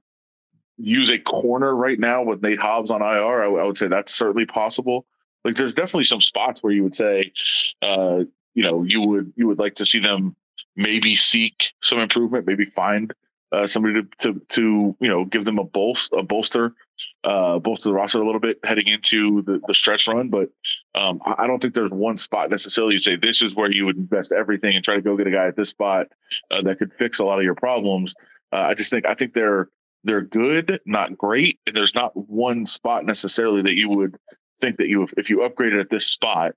use 0.77 1.09
a 1.09 1.19
corner 1.19 1.75
right 1.75 1.99
now 1.99 2.23
with 2.23 2.41
Nate 2.41 2.59
Hobbs 2.59 2.91
on 2.91 3.01
IR? 3.01 3.43
I, 3.43 3.45
I, 3.45 3.63
would 3.63 3.77
say 3.77 3.87
that's 3.87 4.13
certainly 4.13 4.45
possible. 4.45 5.05
Like, 5.43 5.55
there's 5.55 5.73
definitely 5.73 6.05
some 6.05 6.21
spots 6.21 6.63
where 6.63 6.73
you 6.73 6.83
would 6.83 6.95
say, 6.95 7.31
uh, 7.81 8.23
you 8.53 8.63
know 8.63 8.83
you 8.83 9.01
would 9.01 9.33
you 9.35 9.47
would 9.47 9.59
like 9.59 9.75
to 9.75 9.85
see 9.85 9.99
them 9.99 10.35
maybe 10.75 11.15
seek 11.15 11.73
some 11.81 11.99
improvement, 11.99 12.47
maybe 12.47 12.65
find 12.65 13.13
uh, 13.51 13.67
somebody 13.67 14.01
to, 14.01 14.07
to 14.19 14.41
to 14.49 14.95
you 14.99 15.09
know 15.09 15.25
give 15.25 15.45
them 15.45 15.59
a 15.59 15.63
bolster 15.63 16.17
a 16.17 16.23
bolster 16.23 16.73
uh, 17.23 17.59
bolster 17.59 17.89
the 17.89 17.93
roster 17.93 18.21
a 18.21 18.25
little 18.25 18.39
bit 18.39 18.59
heading 18.63 18.87
into 18.87 19.41
the, 19.43 19.61
the 19.67 19.73
stretch 19.73 20.07
run. 20.07 20.29
But 20.29 20.49
um, 20.93 21.21
I 21.25 21.47
don't 21.47 21.61
think 21.61 21.73
there's 21.73 21.89
one 21.89 22.17
spot 22.17 22.49
necessarily 22.49 22.93
you 22.93 22.99
say 22.99 23.15
this 23.15 23.41
is 23.41 23.55
where 23.55 23.71
you 23.71 23.85
would 23.85 23.95
invest 23.95 24.33
everything 24.33 24.75
and 24.75 24.83
try 24.83 24.95
to 24.95 25.01
go 25.01 25.15
get 25.15 25.27
a 25.27 25.31
guy 25.31 25.47
at 25.47 25.55
this 25.55 25.69
spot 25.69 26.07
uh, 26.51 26.61
that 26.63 26.79
could 26.79 26.93
fix 26.93 27.19
a 27.19 27.23
lot 27.23 27.39
of 27.39 27.45
your 27.45 27.55
problems. 27.55 28.13
Uh, 28.51 28.61
I 28.61 28.73
just 28.73 28.89
think 28.89 29.05
I 29.05 29.13
think 29.13 29.33
they're 29.33 29.69
they're 30.03 30.21
good, 30.21 30.81
not 30.85 31.17
great. 31.17 31.59
And 31.65 31.75
there's 31.75 31.95
not 31.95 32.11
one 32.15 32.65
spot 32.65 33.05
necessarily 33.05 33.61
that 33.61 33.77
you 33.77 33.89
would 33.89 34.17
think 34.59 34.77
that 34.77 34.89
you 34.89 35.07
if 35.17 35.29
you 35.29 35.37
upgraded 35.37 35.79
at 35.79 35.89
this 35.89 36.07
spot 36.07 36.53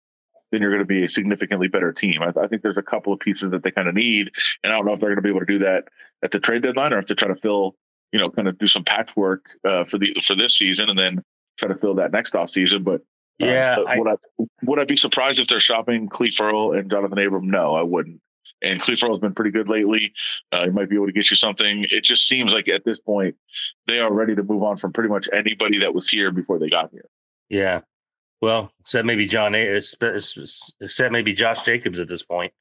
then 0.54 0.62
you're 0.62 0.70
going 0.70 0.78
to 0.78 0.86
be 0.86 1.02
a 1.02 1.08
significantly 1.08 1.66
better 1.66 1.92
team. 1.92 2.22
I, 2.22 2.32
I 2.40 2.46
think 2.46 2.62
there's 2.62 2.76
a 2.76 2.82
couple 2.82 3.12
of 3.12 3.18
pieces 3.18 3.50
that 3.50 3.64
they 3.64 3.72
kind 3.72 3.88
of 3.88 3.94
need, 3.94 4.30
and 4.62 4.72
I 4.72 4.76
don't 4.76 4.86
know 4.86 4.92
if 4.92 5.00
they're 5.00 5.08
going 5.08 5.16
to 5.16 5.22
be 5.22 5.28
able 5.28 5.40
to 5.40 5.46
do 5.46 5.58
that 5.58 5.84
at 6.22 6.30
the 6.30 6.38
trade 6.38 6.62
deadline 6.62 6.92
or 6.92 6.98
if 6.98 7.06
to 7.06 7.14
try 7.16 7.26
to 7.26 7.34
fill, 7.34 7.74
you 8.12 8.20
know, 8.20 8.30
kind 8.30 8.46
of 8.46 8.56
do 8.56 8.68
some 8.68 8.84
patchwork 8.84 9.46
uh, 9.64 9.84
for 9.84 9.98
the 9.98 10.16
for 10.24 10.36
this 10.36 10.56
season 10.56 10.88
and 10.88 10.98
then 10.98 11.24
try 11.58 11.68
to 11.68 11.74
fill 11.74 11.94
that 11.96 12.12
next 12.12 12.36
off 12.36 12.50
season. 12.50 12.84
But 12.84 13.00
uh, 13.42 13.46
yeah, 13.46 13.76
I, 13.86 13.98
would 13.98 14.08
I 14.08 14.16
would 14.62 14.78
I 14.78 14.84
be 14.84 14.96
surprised 14.96 15.40
if 15.40 15.48
they're 15.48 15.60
shopping 15.60 16.08
Cleve 16.08 16.34
Ferrell 16.34 16.72
and 16.72 16.90
Johnathan 16.90 17.24
Abram? 17.26 17.50
No, 17.50 17.74
I 17.74 17.82
wouldn't. 17.82 18.20
And 18.62 18.80
Cleve 18.80 18.98
Ferrell's 18.98 19.18
been 19.18 19.34
pretty 19.34 19.50
good 19.50 19.68
lately. 19.68 20.12
Uh, 20.52 20.64
he 20.64 20.70
might 20.70 20.88
be 20.88 20.96
able 20.96 21.06
to 21.06 21.12
get 21.12 21.30
you 21.30 21.36
something. 21.36 21.86
It 21.90 22.04
just 22.04 22.26
seems 22.28 22.52
like 22.52 22.68
at 22.68 22.84
this 22.84 22.98
point 22.98 23.36
they 23.86 23.98
are 23.98 24.12
ready 24.12 24.34
to 24.34 24.42
move 24.42 24.62
on 24.62 24.76
from 24.76 24.92
pretty 24.92 25.10
much 25.10 25.28
anybody 25.32 25.78
that 25.78 25.94
was 25.94 26.08
here 26.08 26.30
before 26.30 26.58
they 26.58 26.70
got 26.70 26.90
here. 26.90 27.08
Yeah, 27.50 27.80
well, 28.40 28.72
except 28.80 29.06
maybe 29.06 29.26
John, 29.26 29.54
except 29.54 31.12
maybe 31.12 31.32
Josh 31.32 31.64
Jacobs 31.64 31.98
at 31.98 32.08
this 32.08 32.22
point. 32.22 32.52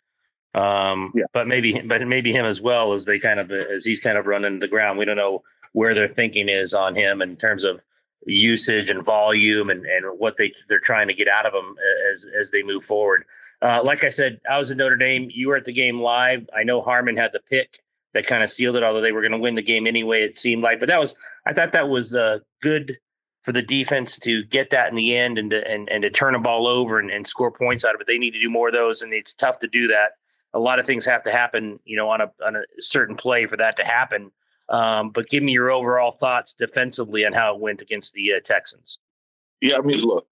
Um, 0.55 1.11
yeah. 1.15 1.25
but 1.33 1.47
maybe, 1.47 1.79
but 1.81 2.07
maybe 2.07 2.31
him 2.31 2.45
as 2.45 2.61
well 2.61 2.93
as 2.93 3.05
they 3.05 3.19
kind 3.19 3.39
of 3.39 3.51
as 3.51 3.83
he's 3.85 3.99
kind 3.99 4.17
of 4.17 4.25
running 4.25 4.59
the 4.59 4.67
ground. 4.67 4.97
We 4.97 5.05
don't 5.05 5.17
know 5.17 5.43
where 5.73 5.93
their 5.93 6.07
thinking 6.07 6.47
is 6.47 6.73
on 6.73 6.95
him 6.95 7.21
in 7.21 7.35
terms 7.35 7.63
of 7.63 7.81
usage 8.25 8.89
and 8.89 9.03
volume 9.03 9.69
and, 9.69 9.85
and 9.85 10.17
what 10.17 10.37
they 10.37 10.53
they're 10.69 10.79
trying 10.79 11.07
to 11.07 11.13
get 11.13 11.27
out 11.27 11.45
of 11.45 11.53
them 11.53 11.75
as 12.11 12.27
as 12.37 12.51
they 12.51 12.63
move 12.63 12.83
forward. 12.83 13.25
Uh, 13.61 13.81
like 13.83 14.03
I 14.03 14.09
said, 14.09 14.41
I 14.49 14.57
was 14.57 14.71
at 14.71 14.77
Notre 14.77 14.97
Dame. 14.97 15.29
You 15.31 15.49
were 15.49 15.55
at 15.55 15.65
the 15.65 15.73
game 15.73 15.99
live. 16.01 16.47
I 16.55 16.63
know 16.63 16.81
Harmon 16.81 17.17
had 17.17 17.31
the 17.31 17.39
pick 17.39 17.79
that 18.13 18.27
kind 18.27 18.43
of 18.43 18.49
sealed 18.49 18.75
it, 18.75 18.83
although 18.83 19.01
they 19.01 19.11
were 19.11 19.21
going 19.21 19.31
to 19.31 19.37
win 19.37 19.55
the 19.55 19.61
game 19.61 19.87
anyway. 19.87 20.21
It 20.21 20.35
seemed 20.35 20.63
like, 20.63 20.79
but 20.79 20.89
that 20.89 20.99
was 20.99 21.15
I 21.45 21.53
thought 21.53 21.71
that 21.71 21.89
was 21.89 22.13
a 22.13 22.41
good 22.61 22.97
for 23.41 23.51
the 23.51 23.61
defense 23.61 24.17
to 24.19 24.43
get 24.43 24.69
that 24.69 24.87
in 24.87 24.95
the 24.95 25.15
end 25.15 25.37
and 25.37 25.51
to, 25.51 25.67
and, 25.69 25.89
and 25.89 26.01
to 26.03 26.09
turn 26.09 26.33
a 26.33 26.39
ball 26.39 26.65
over 26.65 26.97
and, 26.97 27.11
and 27.11 27.27
score 27.27 27.51
points 27.51 27.83
out 27.83 27.93
of 27.93 27.99
it. 27.99 28.07
They 28.07 28.17
need 28.17 28.31
to 28.31 28.39
do 28.39 28.49
more 28.49 28.69
of 28.69 28.73
those, 28.73 29.01
and 29.01 29.13
it's 29.13 29.33
tough 29.33 29.59
to 29.59 29.67
do 29.67 29.87
that. 29.87 30.11
A 30.53 30.59
lot 30.59 30.79
of 30.79 30.85
things 30.85 31.05
have 31.05 31.23
to 31.23 31.31
happen, 31.31 31.79
you 31.83 31.97
know, 31.97 32.09
on 32.09 32.21
a 32.21 32.31
on 32.45 32.55
a 32.55 32.63
certain 32.79 33.15
play 33.15 33.45
for 33.45 33.57
that 33.57 33.75
to 33.77 33.83
happen. 33.83 34.31
Um, 34.69 35.09
but 35.09 35.29
give 35.29 35.43
me 35.43 35.51
your 35.51 35.71
overall 35.71 36.11
thoughts 36.11 36.53
defensively 36.53 37.25
on 37.25 37.33
how 37.33 37.53
it 37.53 37.61
went 37.61 37.81
against 37.81 38.13
the 38.13 38.33
uh, 38.33 38.39
Texans. 38.43 38.99
Yeah, 39.61 39.77
I 39.77 39.81
mean, 39.81 39.99
look, 39.99 40.25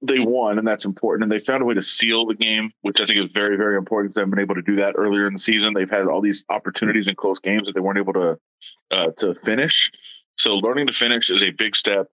they 0.00 0.20
won, 0.20 0.58
and 0.58 0.68
that's 0.68 0.84
important. 0.84 1.24
And 1.24 1.32
they 1.32 1.44
found 1.44 1.62
a 1.62 1.66
way 1.66 1.74
to 1.74 1.82
seal 1.82 2.26
the 2.26 2.34
game, 2.34 2.70
which 2.82 3.00
I 3.00 3.06
think 3.06 3.18
is 3.18 3.32
very, 3.32 3.56
very 3.56 3.76
important 3.76 4.08
because 4.08 4.14
they 4.16 4.20
haven't 4.20 4.30
been 4.32 4.40
able 4.40 4.54
to 4.54 4.62
do 4.62 4.76
that 4.76 4.94
earlier 4.96 5.26
in 5.26 5.32
the 5.32 5.38
season. 5.38 5.74
They've 5.74 5.90
had 5.90 6.06
all 6.06 6.20
these 6.20 6.44
opportunities 6.48 7.08
in 7.08 7.14
close 7.14 7.38
games 7.38 7.66
that 7.66 7.74
they 7.74 7.80
weren't 7.80 7.98
able 7.98 8.12
to 8.14 8.38
uh, 8.90 9.10
to 9.18 9.34
finish. 9.34 9.90
So 10.36 10.54
learning 10.54 10.86
to 10.86 10.92
finish 10.92 11.30
is 11.30 11.42
a 11.42 11.50
big 11.50 11.74
step 11.74 12.08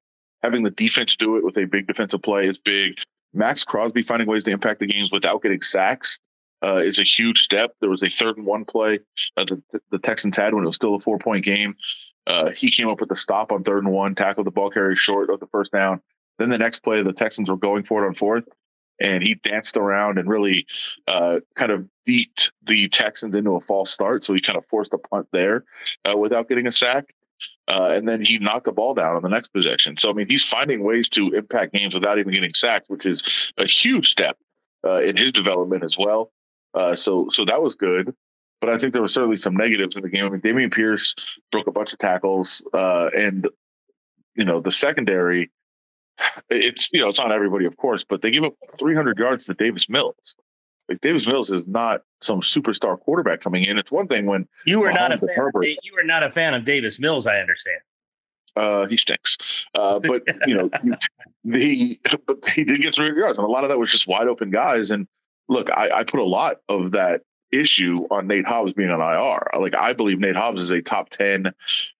having 0.45 0.63
the 0.63 0.71
defense 0.71 1.15
do 1.15 1.37
it 1.37 1.43
with 1.43 1.57
a 1.57 1.65
big 1.65 1.87
defensive 1.87 2.21
play 2.21 2.47
is 2.47 2.57
big. 2.57 2.93
Maxx 3.33 3.65
Crosby 3.65 4.03
finding 4.03 4.27
ways 4.27 4.43
to 4.43 4.51
impact 4.51 4.79
the 4.79 4.85
games 4.85 5.11
without 5.11 5.41
getting 5.41 5.61
sacks 5.61 6.19
uh, 6.65 6.77
is 6.77 6.99
a 6.99 7.03
huge 7.03 7.43
step. 7.43 7.75
There 7.79 7.89
was 7.89 8.03
a 8.03 8.09
third 8.09 8.37
and 8.37 8.45
one 8.45 8.65
play 8.65 8.99
uh, 9.37 9.45
the, 9.45 9.61
the 9.91 9.99
Texans 9.99 10.37
had 10.37 10.53
when 10.53 10.63
it 10.63 10.67
was 10.67 10.75
still 10.75 10.95
a 10.95 10.99
four 10.99 11.19
point 11.19 11.45
game. 11.45 11.75
Uh, 12.27 12.49
he 12.51 12.71
came 12.71 12.89
up 12.89 12.99
with 12.99 13.09
the 13.09 13.15
stop 13.15 13.51
on 13.51 13.63
third 13.63 13.83
and 13.83 13.93
one, 13.93 14.15
tackled 14.15 14.47
the 14.47 14.51
ball 14.51 14.69
carrier 14.69 14.95
short 14.95 15.29
of 15.29 15.39
the 15.39 15.47
first 15.47 15.71
down. 15.71 16.01
Then 16.39 16.49
the 16.49 16.57
next 16.57 16.79
play, 16.79 17.01
the 17.03 17.13
Texans 17.13 17.49
were 17.49 17.57
going 17.57 17.83
for 17.83 18.03
it 18.03 18.07
on 18.07 18.15
fourth, 18.15 18.45
and 18.99 19.21
he 19.21 19.35
danced 19.35 19.77
around 19.77 20.17
and 20.17 20.27
really 20.27 20.65
uh, 21.07 21.39
kind 21.55 21.71
of 21.71 21.87
beat 22.03 22.51
the 22.65 22.89
Texans 22.89 23.35
into 23.35 23.51
a 23.51 23.61
false 23.61 23.91
start. 23.91 24.23
So 24.23 24.33
he 24.33 24.41
kind 24.41 24.57
of 24.57 24.65
forced 24.65 24.93
a 24.93 24.97
punt 24.97 25.27
there 25.31 25.65
uh, 26.09 26.17
without 26.17 26.49
getting 26.49 26.67
a 26.67 26.71
sack. 26.71 27.13
Uh, 27.67 27.89
and 27.91 28.07
then 28.07 28.21
he 28.21 28.37
knocked 28.37 28.65
the 28.65 28.71
ball 28.71 28.93
down 28.93 29.15
on 29.15 29.23
the 29.23 29.29
next 29.29 29.49
possession. 29.49 29.97
So 29.97 30.09
I 30.09 30.13
mean, 30.13 30.27
he's 30.27 30.45
finding 30.45 30.83
ways 30.83 31.09
to 31.09 31.33
impact 31.33 31.73
games 31.73 31.93
without 31.93 32.17
even 32.19 32.33
getting 32.33 32.53
sacked, 32.53 32.89
which 32.89 33.05
is 33.05 33.23
a 33.57 33.65
huge 33.65 34.09
step 34.09 34.37
uh, 34.85 35.01
in 35.01 35.17
his 35.17 35.31
development 35.31 35.83
as 35.83 35.97
well. 35.97 36.31
Uh, 36.75 36.93
so 36.93 37.27
so 37.31 37.45
that 37.45 37.61
was 37.61 37.73
good. 37.73 38.13
But 38.61 38.69
I 38.69 38.77
think 38.77 38.93
there 38.93 39.01
were 39.01 39.07
certainly 39.07 39.37
some 39.37 39.55
negatives 39.55 39.95
in 39.95 40.01
the 40.01 40.09
game. 40.09 40.25
I 40.25 40.29
mean, 40.29 40.41
Dameon 40.41 40.73
Pierce 40.73 41.15
broke 41.51 41.67
a 41.67 41.71
bunch 41.71 41.93
of 41.93 41.99
tackles, 41.99 42.63
uh, 42.73 43.09
and 43.15 43.47
you 44.35 44.45
know 44.45 44.59
the 44.59 44.71
secondary. 44.71 45.51
It's 46.49 46.89
you 46.93 47.01
know 47.01 47.09
it's 47.09 47.19
on 47.19 47.31
everybody, 47.31 47.65
of 47.65 47.77
course, 47.77 48.03
but 48.03 48.21
they 48.21 48.31
give 48.31 48.43
up 48.43 48.53
300 48.79 49.17
yards 49.17 49.45
to 49.45 49.53
Davis 49.53 49.89
Mills. 49.89 50.35
Like 50.87 51.01
Davis 51.01 51.25
Mills 51.25 51.49
is 51.49 51.67
not 51.67 52.03
some 52.21 52.41
superstar 52.41 52.99
quarterback 52.99 53.41
coming 53.41 53.63
in. 53.63 53.77
It's 53.77 53.91
one 53.91 54.07
thing 54.07 54.25
when 54.25 54.47
you 54.65 54.79
were 54.79 54.89
Mahomes 54.89 54.95
not 54.95 55.11
a 55.13 55.17
fan. 55.17 55.29
Herbert, 55.35 55.65
of, 55.65 55.77
you 55.83 55.93
were 55.95 56.03
not 56.03 56.23
a 56.23 56.29
fan 56.29 56.53
of 56.53 56.63
Davis 56.63 56.99
Mills. 56.99 57.27
I 57.27 57.39
understand. 57.39 57.79
Uh, 58.55 58.85
he 58.85 58.95
stinks. 58.95 59.37
Uh, 59.73 59.99
but 60.07 60.23
you 60.47 60.55
know, 60.55 60.69
the 61.43 61.99
but 62.27 62.47
he 62.47 62.63
did 62.63 62.81
get 62.81 62.95
300 62.95 63.17
yards, 63.19 63.37
and 63.37 63.45
a 63.45 63.49
lot 63.49 63.63
of 63.63 63.69
that 63.69 63.79
was 63.79 63.91
just 63.91 64.07
wide 64.07 64.27
open 64.27 64.51
guys. 64.51 64.91
And 64.91 65.07
look, 65.49 65.69
I, 65.71 65.89
I 65.91 66.03
put 66.03 66.19
a 66.19 66.25
lot 66.25 66.57
of 66.69 66.91
that 66.91 67.21
issue 67.51 68.05
on 68.11 68.27
Nate 68.27 68.45
Hobbs 68.45 68.73
being 68.73 68.89
on 68.89 69.01
IR. 69.01 69.59
Like 69.59 69.75
I 69.75 69.93
believe 69.93 70.19
Nate 70.19 70.35
Hobbs 70.35 70.61
is 70.61 70.71
a 70.71 70.81
top 70.81 71.09
10, 71.09 71.53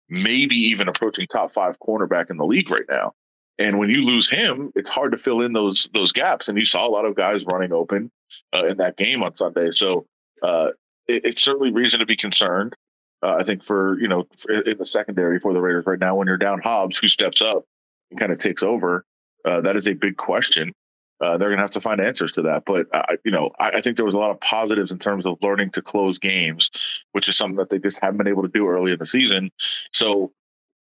maybe 0.09 0.55
even 0.55 0.87
approaching 0.87 1.27
top 1.27 1.51
five 1.51 1.79
cornerback 1.79 2.29
in 2.29 2.37
the 2.37 2.45
league 2.45 2.69
right 2.69 2.85
now. 2.89 3.13
And 3.57 3.79
when 3.79 3.89
you 3.89 4.03
lose 4.03 4.29
him, 4.29 4.71
it's 4.75 4.89
hard 4.89 5.13
to 5.13 5.17
fill 5.17 5.41
in 5.41 5.53
those 5.53 5.89
those 5.93 6.11
gaps. 6.11 6.49
And 6.49 6.57
you 6.57 6.65
saw 6.65 6.85
a 6.85 6.89
lot 6.89 7.05
of 7.05 7.15
guys 7.15 7.45
running 7.45 7.71
open 7.71 8.11
uh, 8.53 8.65
in 8.67 8.77
that 8.77 8.97
game 8.97 9.23
on 9.23 9.33
Sunday. 9.33 9.71
So 9.71 10.05
uh, 10.43 10.71
it, 11.07 11.23
it's 11.23 11.43
certainly 11.43 11.71
reason 11.71 12.01
to 12.01 12.05
be 12.05 12.17
concerned. 12.17 12.75
Uh, 13.23 13.37
I 13.39 13.43
think 13.43 13.63
for 13.63 13.97
you 13.99 14.09
know 14.09 14.27
in 14.49 14.77
the 14.77 14.85
secondary 14.85 15.39
for 15.39 15.53
the 15.53 15.61
Raiders 15.61 15.85
right 15.85 15.99
now, 15.99 16.15
when 16.15 16.27
you're 16.27 16.37
down 16.37 16.59
Hobbs, 16.61 16.97
who 16.97 17.07
steps 17.07 17.41
up 17.41 17.63
and 18.11 18.19
kind 18.19 18.33
of 18.33 18.39
takes 18.39 18.61
over, 18.61 19.05
uh, 19.45 19.61
that 19.61 19.77
is 19.77 19.87
a 19.87 19.93
big 19.93 20.17
question. 20.17 20.73
Uh, 21.21 21.37
they're 21.37 21.49
going 21.49 21.57
to 21.57 21.63
have 21.63 21.71
to 21.71 21.81
find 21.81 22.01
answers 22.01 22.33
to 22.33 22.41
that. 22.41 22.63
But 22.65 22.87
you 23.23 23.31
know, 23.31 23.51
I, 23.59 23.71
I, 23.71 23.81
think 23.81 23.95
there 23.95 24.05
was 24.05 24.15
a 24.15 24.19
lot 24.19 24.31
of 24.31 24.39
positives 24.41 24.91
in 24.91 24.99
terms 24.99 25.25
of 25.25 25.37
learning 25.41 25.71
to 25.71 25.81
close 25.81 26.19
games, 26.19 26.69
which 27.13 27.29
is 27.29 27.37
something 27.37 27.55
that 27.57 27.69
they 27.69 27.79
just 27.79 27.99
haven't 27.99 28.17
been 28.17 28.27
able 28.27 28.41
to 28.41 28.49
do 28.49 28.67
early 28.67 28.91
in 28.91 28.99
the 28.99 29.05
season. 29.05 29.51
So, 29.93 30.33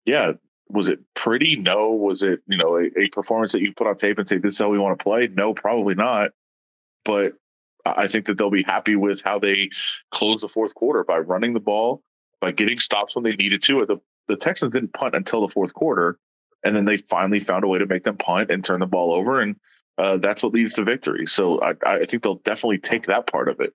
yeah, 0.06 0.32
was 0.70 0.88
it 0.88 1.00
pretty? 1.14 1.56
No. 1.56 1.90
Was 1.90 2.22
it 2.22 2.40
you 2.46 2.56
know 2.56 2.78
a, 2.78 2.90
a 2.98 3.08
performance 3.08 3.52
that 3.52 3.60
you 3.60 3.74
put 3.74 3.86
on 3.86 3.96
tape 3.96 4.18
and 4.18 4.26
say 4.26 4.38
this 4.38 4.54
is 4.54 4.58
how 4.58 4.70
we 4.70 4.78
want 4.78 4.98
to 4.98 5.02
play? 5.02 5.28
No, 5.28 5.52
probably 5.52 5.94
not. 5.94 6.30
But 7.04 7.34
I 7.84 8.06
think 8.06 8.26
that 8.26 8.38
they'll 8.38 8.50
be 8.50 8.62
happy 8.62 8.96
with 8.96 9.22
how 9.22 9.38
they 9.38 9.68
close 10.12 10.40
the 10.40 10.48
fourth 10.48 10.74
quarter 10.74 11.04
by 11.04 11.18
running 11.18 11.52
the 11.52 11.60
ball, 11.60 12.02
by 12.40 12.52
getting 12.52 12.78
stops 12.78 13.14
when 13.14 13.24
they 13.24 13.36
needed 13.36 13.62
to. 13.64 13.84
The 13.84 13.98
the 14.28 14.36
Texans 14.36 14.72
didn't 14.72 14.94
punt 14.94 15.14
until 15.14 15.42
the 15.42 15.52
fourth 15.52 15.74
quarter, 15.74 16.18
and 16.64 16.74
then 16.74 16.86
they 16.86 16.96
finally 16.96 17.40
found 17.40 17.64
a 17.64 17.68
way 17.68 17.78
to 17.78 17.86
make 17.86 18.04
them 18.04 18.16
punt 18.16 18.50
and 18.50 18.64
turn 18.64 18.80
the 18.80 18.86
ball 18.86 19.12
over, 19.12 19.40
and 19.40 19.56
uh, 19.98 20.16
that's 20.18 20.42
what 20.42 20.52
leads 20.52 20.74
to 20.74 20.84
victory. 20.84 21.26
So 21.26 21.60
I, 21.62 21.74
I, 21.86 22.04
think 22.04 22.22
they'll 22.22 22.36
definitely 22.36 22.78
take 22.78 23.06
that 23.06 23.26
part 23.26 23.48
of 23.48 23.60
it. 23.60 23.74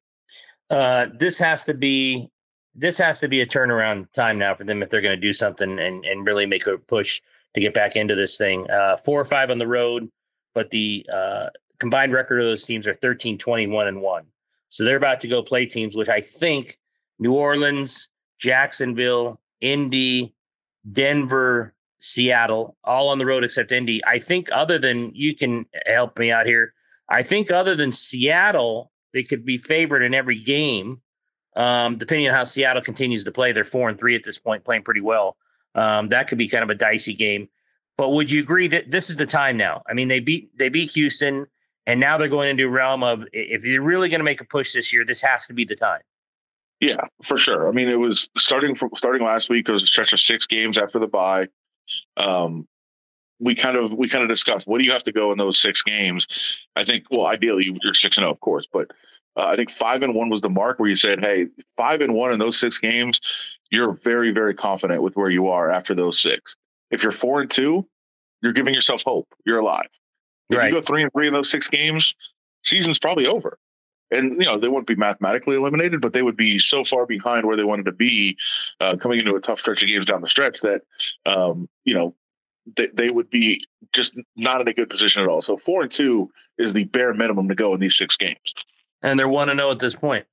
Uh, 0.70 1.08
this 1.18 1.38
has 1.40 1.64
to 1.66 1.74
be 1.74 2.30
this 2.76 2.98
has 2.98 3.20
to 3.20 3.28
be 3.28 3.42
a 3.42 3.46
turnaround 3.46 4.12
time 4.14 4.38
now 4.38 4.54
for 4.54 4.64
them 4.64 4.84
if 4.84 4.90
they're 4.90 5.02
going 5.02 5.16
to 5.16 5.22
do 5.22 5.34
something 5.34 5.80
and 5.80 6.06
and 6.06 6.28
really 6.28 6.46
make 6.46 6.68
a 6.68 6.78
push 6.78 7.22
to 7.54 7.62
get 7.62 7.74
back 7.74 7.96
into 7.96 8.16
this 8.16 8.38
thing. 8.38 8.70
Uh, 8.70 8.98
four 8.98 9.20
or 9.20 9.26
five 9.26 9.50
on 9.50 9.58
the 9.58 9.68
road, 9.68 10.10
but 10.54 10.70
the 10.70 11.06
uh, 11.12 11.48
combined 11.80 12.14
record 12.14 12.40
of 12.40 12.46
those 12.46 12.64
teams 12.64 12.86
are 12.88 12.94
13, 12.94 13.38
21, 13.38 13.88
and 13.88 14.02
one. 14.02 14.26
So 14.70 14.84
they're 14.84 14.98
about 14.98 15.22
to 15.22 15.28
go 15.28 15.42
play 15.42 15.66
teams, 15.66 15.96
which 15.96 16.10
I 16.10 16.22
think 16.22 16.78
New 17.20 17.34
Orleans, 17.34 18.10
Jacksonville, 18.38 19.40
Indy, 19.62 20.34
Denver, 20.92 21.74
Seattle, 22.00 22.78
all 22.84 23.10
on 23.10 23.18
the 23.18 23.26
road 23.26 23.44
except 23.44 23.72
Indy. 23.72 24.02
I 24.06 24.20
think 24.20 24.50
other 24.52 24.78
than 24.78 25.12
you 25.14 25.36
can 25.36 25.66
help 25.86 26.18
me 26.18 26.32
out 26.32 26.46
here. 26.46 26.74
I 27.10 27.24
think 27.24 27.52
other 27.52 27.76
than 27.76 27.92
Seattle, 27.92 28.92
they 29.14 29.24
could 29.24 29.46
be 29.46 29.58
favored 29.58 30.04
in 30.04 30.14
every 30.14 30.40
game. 30.40 31.02
Um, 31.56 31.98
depending 31.98 32.28
on 32.28 32.36
how 32.36 32.44
Seattle 32.44 32.84
continues 32.84 33.24
to 33.24 33.32
play, 33.32 33.52
they're 33.52 33.64
four 33.64 33.90
and 33.90 33.98
three 33.98 34.16
at 34.16 34.24
this 34.24 34.38
point, 34.38 34.64
playing 34.64 34.84
pretty 34.84 35.02
well. 35.02 35.38
Um, 35.74 36.10
that 36.10 36.28
could 36.28 36.38
be 36.38 36.48
kind 36.48 36.64
of 36.64 36.70
a 36.70 36.76
dicey 36.76 37.14
game. 37.14 37.50
But 37.98 38.10
would 38.10 38.30
you 38.30 38.42
agree 38.42 38.68
that 38.68 38.92
this 38.92 39.10
is 39.10 39.18
the 39.18 39.26
time 39.26 39.58
now? 39.58 39.82
I 39.90 39.94
mean, 39.94 40.08
they 40.08 40.20
beat 40.20 40.56
they 40.56 40.70
beat 40.70 40.92
Houston, 40.92 41.48
and 41.88 42.00
now 42.00 42.18
they're 42.18 42.28
going 42.28 42.50
into 42.50 42.66
a 42.66 42.70
realm 42.70 43.02
of 43.02 43.24
if 43.34 43.66
you're 43.66 43.82
really 43.82 44.10
going 44.10 44.20
to 44.20 44.26
make 44.26 44.42
a 44.42 44.46
push 44.46 44.74
this 44.74 44.94
year, 44.94 45.04
this 45.04 45.22
has 45.22 45.48
to 45.48 45.54
be 45.54 45.66
the 45.66 45.76
time. 45.76 46.02
Yeah, 46.80 47.02
for 47.24 47.40
sure. 47.40 47.68
I 47.68 47.72
mean, 47.72 47.90
it 47.90 47.96
was 47.96 48.30
starting 48.38 48.76
from 48.76 48.92
starting 48.96 49.24
last 49.24 49.50
week. 49.50 49.66
There 49.66 49.74
was 49.74 49.82
a 49.82 49.88
stretch 49.88 50.14
of 50.14 50.20
six 50.20 50.46
games 50.46 50.78
after 50.78 51.00
the 51.00 51.08
bye 51.08 51.48
um, 52.18 52.68
we 53.40 53.56
kind 53.56 53.78
of 53.78 53.94
we 53.94 54.08
kind 54.08 54.24
of 54.24 54.30
discussed 54.30 54.68
what 54.68 54.80
do 54.80 54.84
you 54.84 54.92
have 54.92 55.04
to 55.04 55.12
go 55.12 55.32
in 55.32 55.38
those 55.38 55.62
six 55.62 55.84
games. 55.84 56.28
I 56.76 56.84
think 56.84 57.06
well, 57.12 57.28
ideally 57.28 57.70
you're 57.84 57.94
six 57.94 58.18
and 58.18 58.24
zero, 58.24 58.30
oh, 58.30 58.34
of 58.34 58.40
course, 58.40 58.68
but 58.72 58.92
uh, 59.36 59.46
I 59.46 59.56
think 59.56 59.70
five 59.70 60.02
and 60.02 60.16
one 60.16 60.30
was 60.30 60.42
the 60.42 60.50
mark 60.50 60.80
where 60.80 60.90
you 60.90 60.96
said, 60.96 61.20
hey, 61.20 61.48
five 61.76 62.02
and 62.02 62.14
one 62.14 62.32
in 62.32 62.40
those 62.40 62.58
six 62.58 62.80
games, 62.80 63.20
you're 63.72 63.94
very 63.94 64.32
very 64.32 64.54
confident 64.54 65.04
with 65.04 65.16
where 65.16 65.30
you 65.30 65.48
are 65.48 65.72
after 65.72 65.94
those 65.94 66.22
six. 66.22 66.56
If 66.90 67.04
you're 67.04 67.12
four 67.12 67.42
and 67.42 67.50
two, 67.50 67.88
you're 68.42 68.54
giving 68.54 68.74
yourself 68.74 69.04
hope. 69.06 69.28
You're 69.46 69.60
alive. 69.60 69.90
If 70.50 70.58
right. 70.58 70.72
you 70.72 70.72
go 70.72 70.82
three 70.82 71.04
and 71.04 71.12
three 71.12 71.28
in 71.28 71.34
those 71.34 71.50
six 71.50 71.70
games, 71.70 72.16
season's 72.64 72.98
probably 72.98 73.28
over 73.28 73.60
and 74.12 74.32
you 74.42 74.46
know 74.46 74.60
they 74.60 74.68
wouldn't 74.68 74.88
be 74.88 74.96
mathematically 74.96 75.56
eliminated, 75.56 76.02
but 76.02 76.14
they 76.14 76.22
would 76.22 76.38
be 76.38 76.60
so 76.60 76.84
far 76.84 77.06
behind 77.06 77.46
where 77.46 77.58
they 77.58 77.64
wanted 77.64 77.86
to 77.86 77.92
be 77.92 78.38
uh, 78.80 78.96
coming 78.98 79.20
into 79.20 79.36
a 79.36 79.42
tough 79.42 79.60
stretch 79.60 79.82
of 79.82 79.90
games 79.90 80.06
down 80.06 80.22
the 80.22 80.28
stretch 80.28 80.62
that 80.62 80.82
um, 81.26 81.68
you 81.86 81.94
know 81.94 82.16
they, 82.76 82.88
they 82.88 83.10
would 83.10 83.30
be 83.30 83.66
just 83.94 84.14
not 84.36 84.62
in 84.62 84.68
a 84.68 84.74
good 84.74 84.90
position 84.90 85.22
at 85.22 85.30
all. 85.30 85.42
So 85.42 85.58
four 85.58 85.82
and 85.82 85.92
two 85.92 86.30
is 86.58 86.74
the 86.74 86.86
bare 86.86 87.14
minimum 87.14 87.48
to 87.50 87.56
go 87.56 87.74
in 87.74 87.80
these 87.80 87.98
six 87.98 88.18
games. 88.18 88.54
And 89.02 89.18
they're 89.20 89.30
one 89.30 89.48
to 89.48 89.56
zero 89.56 89.72
at 89.72 89.80
this 89.80 89.96
point. 89.96 90.26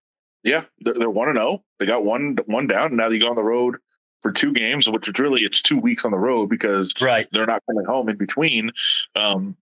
Yeah, 0.43 0.65
they're, 0.81 0.95
they're 0.95 1.11
one 1.11 1.29
to 1.29 1.35
zero. 1.35 1.63
They 1.79 1.87
got 1.87 2.05
one 2.05 2.37
one 2.47 2.67
down. 2.67 2.89
And 2.89 2.97
now 2.97 3.09
they 3.09 3.19
go 3.19 3.29
on 3.29 3.37
the 3.37 3.45
road 3.45 3.77
for 4.23 4.33
two 4.33 4.53
games, 4.53 4.89
which 4.89 5.09
is 5.09 5.19
really 5.19 5.43
it's 5.43 5.63
two 5.63 5.79
weeks 5.79 6.05
on 6.05 6.11
the 6.11 6.19
road 6.19 6.49
because 6.49 6.95
right. 7.01 7.29
they're 7.33 7.47
not 7.47 7.63
coming 7.69 7.85
home 7.85 8.09
in 8.09 8.17
between. 8.17 8.73
Um, 9.15 9.57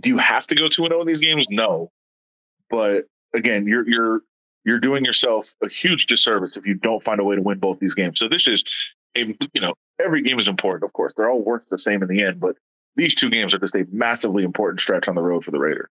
do 0.00 0.08
you 0.08 0.18
have 0.18 0.46
to 0.48 0.54
go 0.54 0.68
two 0.68 0.84
and 0.84 0.90
zero 0.90 1.02
in 1.02 1.06
these 1.06 1.20
games? 1.20 1.46
No, 1.50 1.92
but 2.70 3.04
again, 3.34 3.66
you're 3.66 3.88
you're 3.88 4.20
you're 4.64 4.80
doing 4.80 5.04
yourself 5.04 5.54
a 5.62 5.68
huge 5.68 6.06
disservice 6.06 6.56
if 6.56 6.66
you 6.66 6.74
don't 6.74 7.02
find 7.02 7.20
a 7.20 7.24
way 7.24 7.36
to 7.36 7.42
win 7.42 7.58
both 7.58 7.78
these 7.80 7.94
games. 7.94 8.18
So 8.18 8.28
this 8.28 8.48
is 8.48 8.64
a 9.16 9.26
you 9.52 9.60
know 9.60 9.74
every 10.00 10.22
game 10.22 10.38
is 10.38 10.48
important, 10.48 10.84
of 10.84 10.92
course. 10.92 11.12
They're 11.16 11.28
all 11.28 11.42
worth 11.42 11.68
the 11.68 11.78
same 11.78 12.02
in 12.02 12.08
the 12.08 12.22
end, 12.22 12.40
but 12.40 12.56
these 12.96 13.14
two 13.14 13.30
games 13.30 13.52
are 13.52 13.58
just 13.58 13.74
a 13.74 13.86
massively 13.92 14.44
important 14.44 14.80
stretch 14.80 15.08
on 15.08 15.14
the 15.14 15.22
road 15.22 15.44
for 15.44 15.50
the 15.50 15.58
Raiders. 15.58 15.88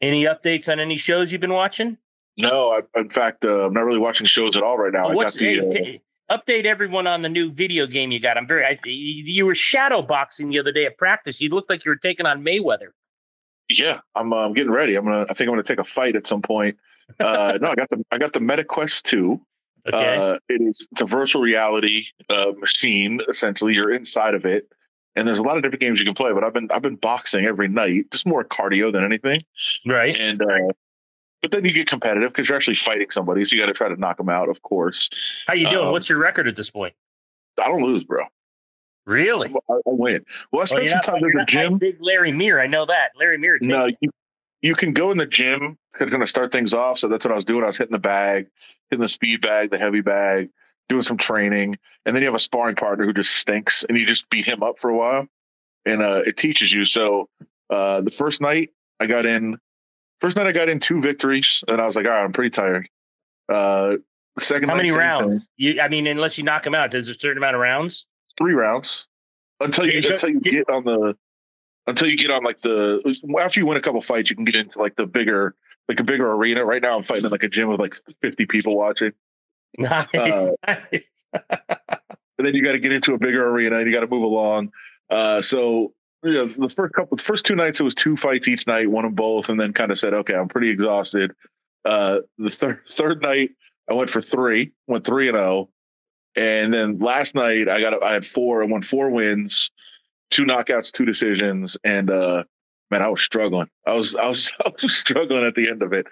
Any 0.00 0.24
updates 0.24 0.70
on 0.70 0.80
any 0.80 0.96
shows 0.96 1.32
you've 1.32 1.40
been 1.40 1.52
watching? 1.52 1.98
No, 2.36 2.70
I, 2.72 3.00
in 3.00 3.10
fact, 3.10 3.44
uh, 3.44 3.66
I'm 3.66 3.72
not 3.72 3.84
really 3.84 3.98
watching 3.98 4.26
shows 4.26 4.56
at 4.56 4.62
all 4.62 4.76
right 4.76 4.92
now. 4.92 5.06
Oh, 5.06 5.18
I 5.18 5.24
got 5.24 5.34
the, 5.34 5.44
hey, 5.44 6.02
uh, 6.28 6.36
update 6.36 6.64
everyone 6.64 7.06
on 7.06 7.22
the 7.22 7.28
new 7.28 7.52
video 7.52 7.86
game 7.86 8.10
you 8.10 8.18
got. 8.18 8.36
I'm 8.36 8.46
very. 8.46 8.64
I, 8.64 8.78
you 8.84 9.46
were 9.46 9.54
shadow 9.54 10.02
boxing 10.02 10.48
the 10.48 10.58
other 10.58 10.72
day 10.72 10.84
at 10.84 10.98
practice. 10.98 11.40
You 11.40 11.50
looked 11.50 11.70
like 11.70 11.84
you 11.84 11.90
were 11.90 11.96
taking 11.96 12.26
on 12.26 12.44
Mayweather. 12.44 12.88
Yeah, 13.68 14.00
I'm. 14.14 14.32
Uh, 14.32 14.36
I'm 14.36 14.52
getting 14.52 14.72
ready. 14.72 14.94
I'm 14.96 15.04
gonna. 15.04 15.26
I 15.28 15.34
think 15.34 15.48
I'm 15.48 15.54
gonna 15.54 15.62
take 15.62 15.78
a 15.78 15.84
fight 15.84 16.16
at 16.16 16.26
some 16.26 16.42
point. 16.42 16.76
Uh, 17.18 17.58
no, 17.60 17.70
I 17.70 17.74
got 17.74 17.88
the. 17.88 18.04
I 18.10 18.18
got 18.18 18.32
the 18.32 18.40
MetaQuest 18.40 19.02
two. 19.02 19.40
Okay. 19.86 20.16
Uh, 20.16 20.38
it 20.48 20.62
is. 20.62 20.86
It's 20.92 21.02
a 21.02 21.06
virtual 21.06 21.42
reality 21.42 22.06
uh, 22.28 22.52
machine. 22.58 23.20
Essentially, 23.28 23.74
you're 23.74 23.92
inside 23.92 24.34
of 24.34 24.44
it, 24.44 24.68
and 25.16 25.26
there's 25.26 25.38
a 25.38 25.42
lot 25.42 25.56
of 25.56 25.62
different 25.62 25.80
games 25.80 25.98
you 25.98 26.04
can 26.04 26.14
play. 26.14 26.32
But 26.32 26.44
I've 26.44 26.52
been. 26.52 26.68
I've 26.70 26.82
been 26.82 26.96
boxing 26.96 27.46
every 27.46 27.68
night, 27.68 28.10
just 28.10 28.26
more 28.26 28.44
cardio 28.44 28.92
than 28.92 29.04
anything. 29.04 29.40
Right. 29.86 30.16
And. 30.16 30.42
Uh, 30.42 30.72
but 31.42 31.50
then 31.50 31.62
you 31.66 31.72
get 31.74 31.86
competitive 31.86 32.32
because 32.32 32.48
you're 32.48 32.56
actually 32.56 32.76
fighting 32.76 33.10
somebody, 33.10 33.44
so 33.44 33.54
you 33.54 33.60
got 33.60 33.66
to 33.66 33.74
try 33.74 33.86
to 33.86 34.00
knock 34.00 34.16
them 34.16 34.30
out, 34.30 34.48
of 34.48 34.62
course. 34.62 35.10
How 35.46 35.52
you 35.52 35.68
doing? 35.68 35.88
Um, 35.88 35.92
What's 35.92 36.08
your 36.08 36.18
record 36.18 36.48
at 36.48 36.56
this 36.56 36.70
point? 36.70 36.94
I 37.62 37.68
don't 37.68 37.82
lose, 37.82 38.02
bro. 38.02 38.24
Really? 39.06 39.54
I, 39.70 39.74
I 39.74 39.80
win. 39.84 40.24
Well, 40.50 40.62
I 40.62 40.64
spent 40.64 40.84
well, 40.84 40.92
some 40.92 41.14
time 41.14 41.24
in 41.24 41.30
the 41.34 41.44
gym. 41.46 41.78
Big 41.78 41.98
Larry 42.00 42.32
Meir, 42.32 42.60
I 42.60 42.66
know 42.66 42.86
that. 42.86 43.10
Larry 43.18 43.38
Meir. 43.38 43.58
No, 43.60 43.86
you, 44.00 44.10
you 44.62 44.74
can 44.74 44.92
go 44.92 45.10
in 45.10 45.18
the 45.18 45.26
gym. 45.26 45.76
It's 46.00 46.10
going 46.10 46.20
to 46.20 46.26
start 46.26 46.52
things 46.52 46.72
off. 46.72 46.98
So 46.98 47.08
that's 47.08 47.24
what 47.24 47.32
I 47.32 47.34
was 47.34 47.44
doing. 47.44 47.62
I 47.62 47.66
was 47.66 47.76
hitting 47.76 47.92
the 47.92 47.98
bag, 47.98 48.46
hitting 48.90 49.02
the 49.02 49.08
speed 49.08 49.42
bag, 49.42 49.70
the 49.70 49.78
heavy 49.78 50.00
bag, 50.00 50.48
doing 50.88 51.02
some 51.02 51.16
training, 51.16 51.76
and 52.04 52.14
then 52.14 52.22
you 52.22 52.26
have 52.26 52.34
a 52.34 52.40
sparring 52.40 52.76
partner 52.76 53.04
who 53.04 53.12
just 53.12 53.36
stinks, 53.36 53.84
and 53.88 53.96
you 53.98 54.06
just 54.06 54.28
beat 54.30 54.46
him 54.46 54.62
up 54.62 54.78
for 54.78 54.90
a 54.90 54.96
while, 54.96 55.26
and 55.84 56.02
uh, 56.02 56.22
it 56.26 56.36
teaches 56.36 56.72
you. 56.72 56.84
So 56.84 57.28
uh, 57.70 58.00
the 58.00 58.10
first 58.10 58.40
night 58.40 58.70
I 59.00 59.06
got 59.06 59.26
in, 59.26 59.58
first 60.20 60.36
night 60.36 60.46
I 60.46 60.52
got 60.52 60.68
in 60.68 60.80
two 60.80 61.00
victories, 61.00 61.62
and 61.68 61.80
I 61.80 61.86
was 61.86 61.96
like, 61.96 62.06
all 62.06 62.12
right, 62.12 62.24
I'm 62.24 62.32
pretty 62.32 62.50
tired. 62.50 62.88
Uh, 63.48 63.96
second, 64.38 64.68
how 64.68 64.76
many 64.76 64.92
rounds? 64.92 65.48
You, 65.56 65.80
I 65.80 65.88
mean, 65.88 66.06
unless 66.06 66.38
you 66.38 66.44
knock 66.44 66.66
him 66.66 66.74
out, 66.74 66.90
there's 66.90 67.08
a 67.08 67.14
certain 67.14 67.38
amount 67.38 67.54
of 67.54 67.60
rounds 67.60 68.06
three 68.38 68.54
rounds 68.54 69.06
until 69.60 69.86
you 69.86 70.08
until 70.10 70.30
you 70.30 70.40
get 70.40 70.68
on 70.68 70.84
the 70.84 71.16
until 71.86 72.08
you 72.08 72.16
get 72.16 72.30
on 72.30 72.42
like 72.42 72.60
the 72.62 73.16
after 73.40 73.60
you 73.60 73.66
win 73.66 73.76
a 73.76 73.80
couple 73.80 74.00
fights, 74.00 74.30
you 74.30 74.36
can 74.36 74.44
get 74.44 74.56
into 74.56 74.78
like 74.78 74.96
the 74.96 75.06
bigger 75.06 75.54
like 75.88 76.00
a 76.00 76.04
bigger 76.04 76.30
arena. 76.32 76.64
Right 76.64 76.82
now, 76.82 76.96
I'm 76.96 77.02
fighting 77.02 77.26
in 77.26 77.30
like 77.30 77.42
a 77.42 77.48
gym 77.48 77.68
with 77.68 77.80
like 77.80 77.96
50 78.22 78.46
people 78.46 78.76
watching. 78.76 79.12
Nice, 79.76 80.14
uh, 80.14 80.50
nice. 80.68 81.24
and 81.32 82.46
then 82.46 82.54
you 82.54 82.62
got 82.62 82.72
to 82.72 82.78
get 82.78 82.92
into 82.92 83.12
a 83.12 83.18
bigger 83.18 83.48
arena 83.48 83.78
and 83.78 83.86
you 83.88 83.92
got 83.92 84.02
to 84.02 84.06
move 84.06 84.22
along. 84.22 84.70
Uh, 85.10 85.40
so 85.40 85.92
you 86.22 86.32
know, 86.32 86.46
the 86.46 86.68
first 86.68 86.94
couple, 86.94 87.16
the 87.16 87.22
first 87.22 87.44
two 87.44 87.56
nights, 87.56 87.80
it 87.80 87.82
was 87.82 87.96
two 87.96 88.16
fights 88.16 88.46
each 88.46 88.68
night, 88.68 88.88
one 88.88 89.04
of 89.04 89.16
both, 89.16 89.48
and 89.48 89.58
then 89.58 89.72
kind 89.72 89.90
of 89.90 89.98
said, 89.98 90.14
okay, 90.14 90.34
I'm 90.34 90.46
pretty 90.46 90.70
exhausted. 90.70 91.32
Uh, 91.84 92.20
the 92.38 92.50
third 92.50 92.82
third 92.88 93.20
night, 93.20 93.50
I 93.90 93.94
went 93.94 94.10
for 94.10 94.22
three, 94.22 94.70
went 94.86 95.04
three 95.04 95.26
and 95.26 95.36
zero, 95.36 95.44
oh. 95.44 95.68
And 96.36 96.72
then 96.72 96.98
last 96.98 97.34
night 97.34 97.68
I 97.68 97.80
got 97.80 98.02
I 98.02 98.12
had 98.12 98.26
four. 98.26 98.62
I 98.62 98.66
won 98.66 98.82
four 98.82 99.10
wins, 99.10 99.70
two 100.30 100.44
knockouts, 100.44 100.90
two 100.90 101.04
decisions, 101.04 101.76
and 101.84 102.10
uh, 102.10 102.44
man, 102.90 103.02
I 103.02 103.08
was 103.08 103.22
struggling. 103.22 103.68
I 103.86 103.94
was 103.94 104.16
I 104.16 104.28
was 104.28 104.52
I 104.64 104.70
was 104.82 104.96
struggling 104.96 105.44
at 105.44 105.54
the 105.54 105.68
end 105.68 105.82
of 105.82 105.92
it. 105.92 106.06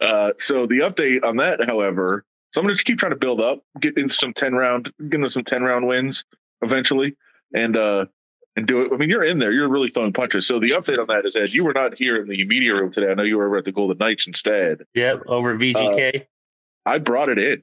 Uh, 0.00 0.32
so 0.38 0.66
the 0.66 0.80
update 0.80 1.24
on 1.24 1.36
that, 1.36 1.64
however, 1.66 2.24
so 2.52 2.60
I'm 2.60 2.64
gonna 2.64 2.74
just 2.74 2.86
keep 2.86 2.98
trying 2.98 3.12
to 3.12 3.16
build 3.16 3.40
up, 3.40 3.62
get 3.80 3.96
into 3.96 4.14
some 4.14 4.32
ten 4.32 4.54
round, 4.54 4.92
get 5.08 5.14
into 5.14 5.30
some 5.30 5.44
ten 5.44 5.62
round 5.62 5.86
wins 5.86 6.24
eventually, 6.62 7.16
and 7.54 7.76
uh, 7.76 8.06
and 8.56 8.66
do 8.66 8.82
it. 8.82 8.92
I 8.92 8.96
mean, 8.96 9.10
you're 9.10 9.24
in 9.24 9.38
there. 9.38 9.52
You're 9.52 9.68
really 9.68 9.90
throwing 9.90 10.12
punches. 10.12 10.46
So 10.46 10.58
the 10.58 10.70
update 10.70 10.98
on 10.98 11.06
that 11.08 11.24
is 11.24 11.34
that 11.34 11.50
you 11.50 11.64
were 11.64 11.74
not 11.74 11.96
here 11.96 12.16
in 12.16 12.28
the 12.28 12.44
media 12.44 12.74
room 12.74 12.90
today. 12.90 13.10
I 13.10 13.14
know 13.14 13.22
you 13.22 13.36
were 13.36 13.46
over 13.46 13.58
at 13.58 13.64
the 13.64 13.72
Golden 13.72 13.98
Knights 13.98 14.26
instead. 14.26 14.84
Yep, 14.94 15.22
over 15.26 15.56
VGK. 15.56 16.22
Uh, 16.22 16.24
I 16.86 16.98
brought 16.98 17.28
it 17.28 17.38
in. 17.38 17.62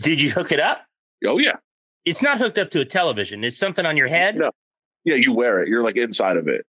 Did 0.00 0.20
you 0.20 0.30
hook 0.30 0.50
it 0.50 0.60
up? 0.60 0.86
Oh 1.26 1.38
yeah. 1.38 1.56
It's 2.04 2.20
not 2.20 2.38
hooked 2.38 2.58
up 2.58 2.70
to 2.72 2.80
a 2.80 2.84
television. 2.84 3.44
It's 3.44 3.56
something 3.56 3.86
on 3.86 3.96
your 3.96 4.08
head. 4.08 4.36
No. 4.36 4.50
Yeah, 5.04 5.14
you 5.16 5.32
wear 5.32 5.62
it. 5.62 5.68
You're 5.68 5.82
like 5.82 5.96
inside 5.96 6.36
of 6.36 6.48
it. 6.48 6.66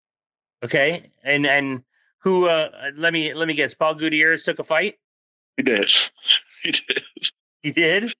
Okay. 0.63 1.11
And 1.23 1.45
and 1.45 1.83
who 2.19 2.47
uh 2.47 2.69
let 2.95 3.13
me 3.13 3.33
let 3.33 3.47
me 3.47 3.53
guess, 3.53 3.73
Paul 3.73 3.95
Gutierrez 3.95 4.43
took 4.43 4.59
a 4.59 4.63
fight? 4.63 4.95
He 5.57 5.63
did. 5.63 5.89
He 6.63 6.71
did. 6.71 7.03
He 7.61 7.71
did? 7.71 8.15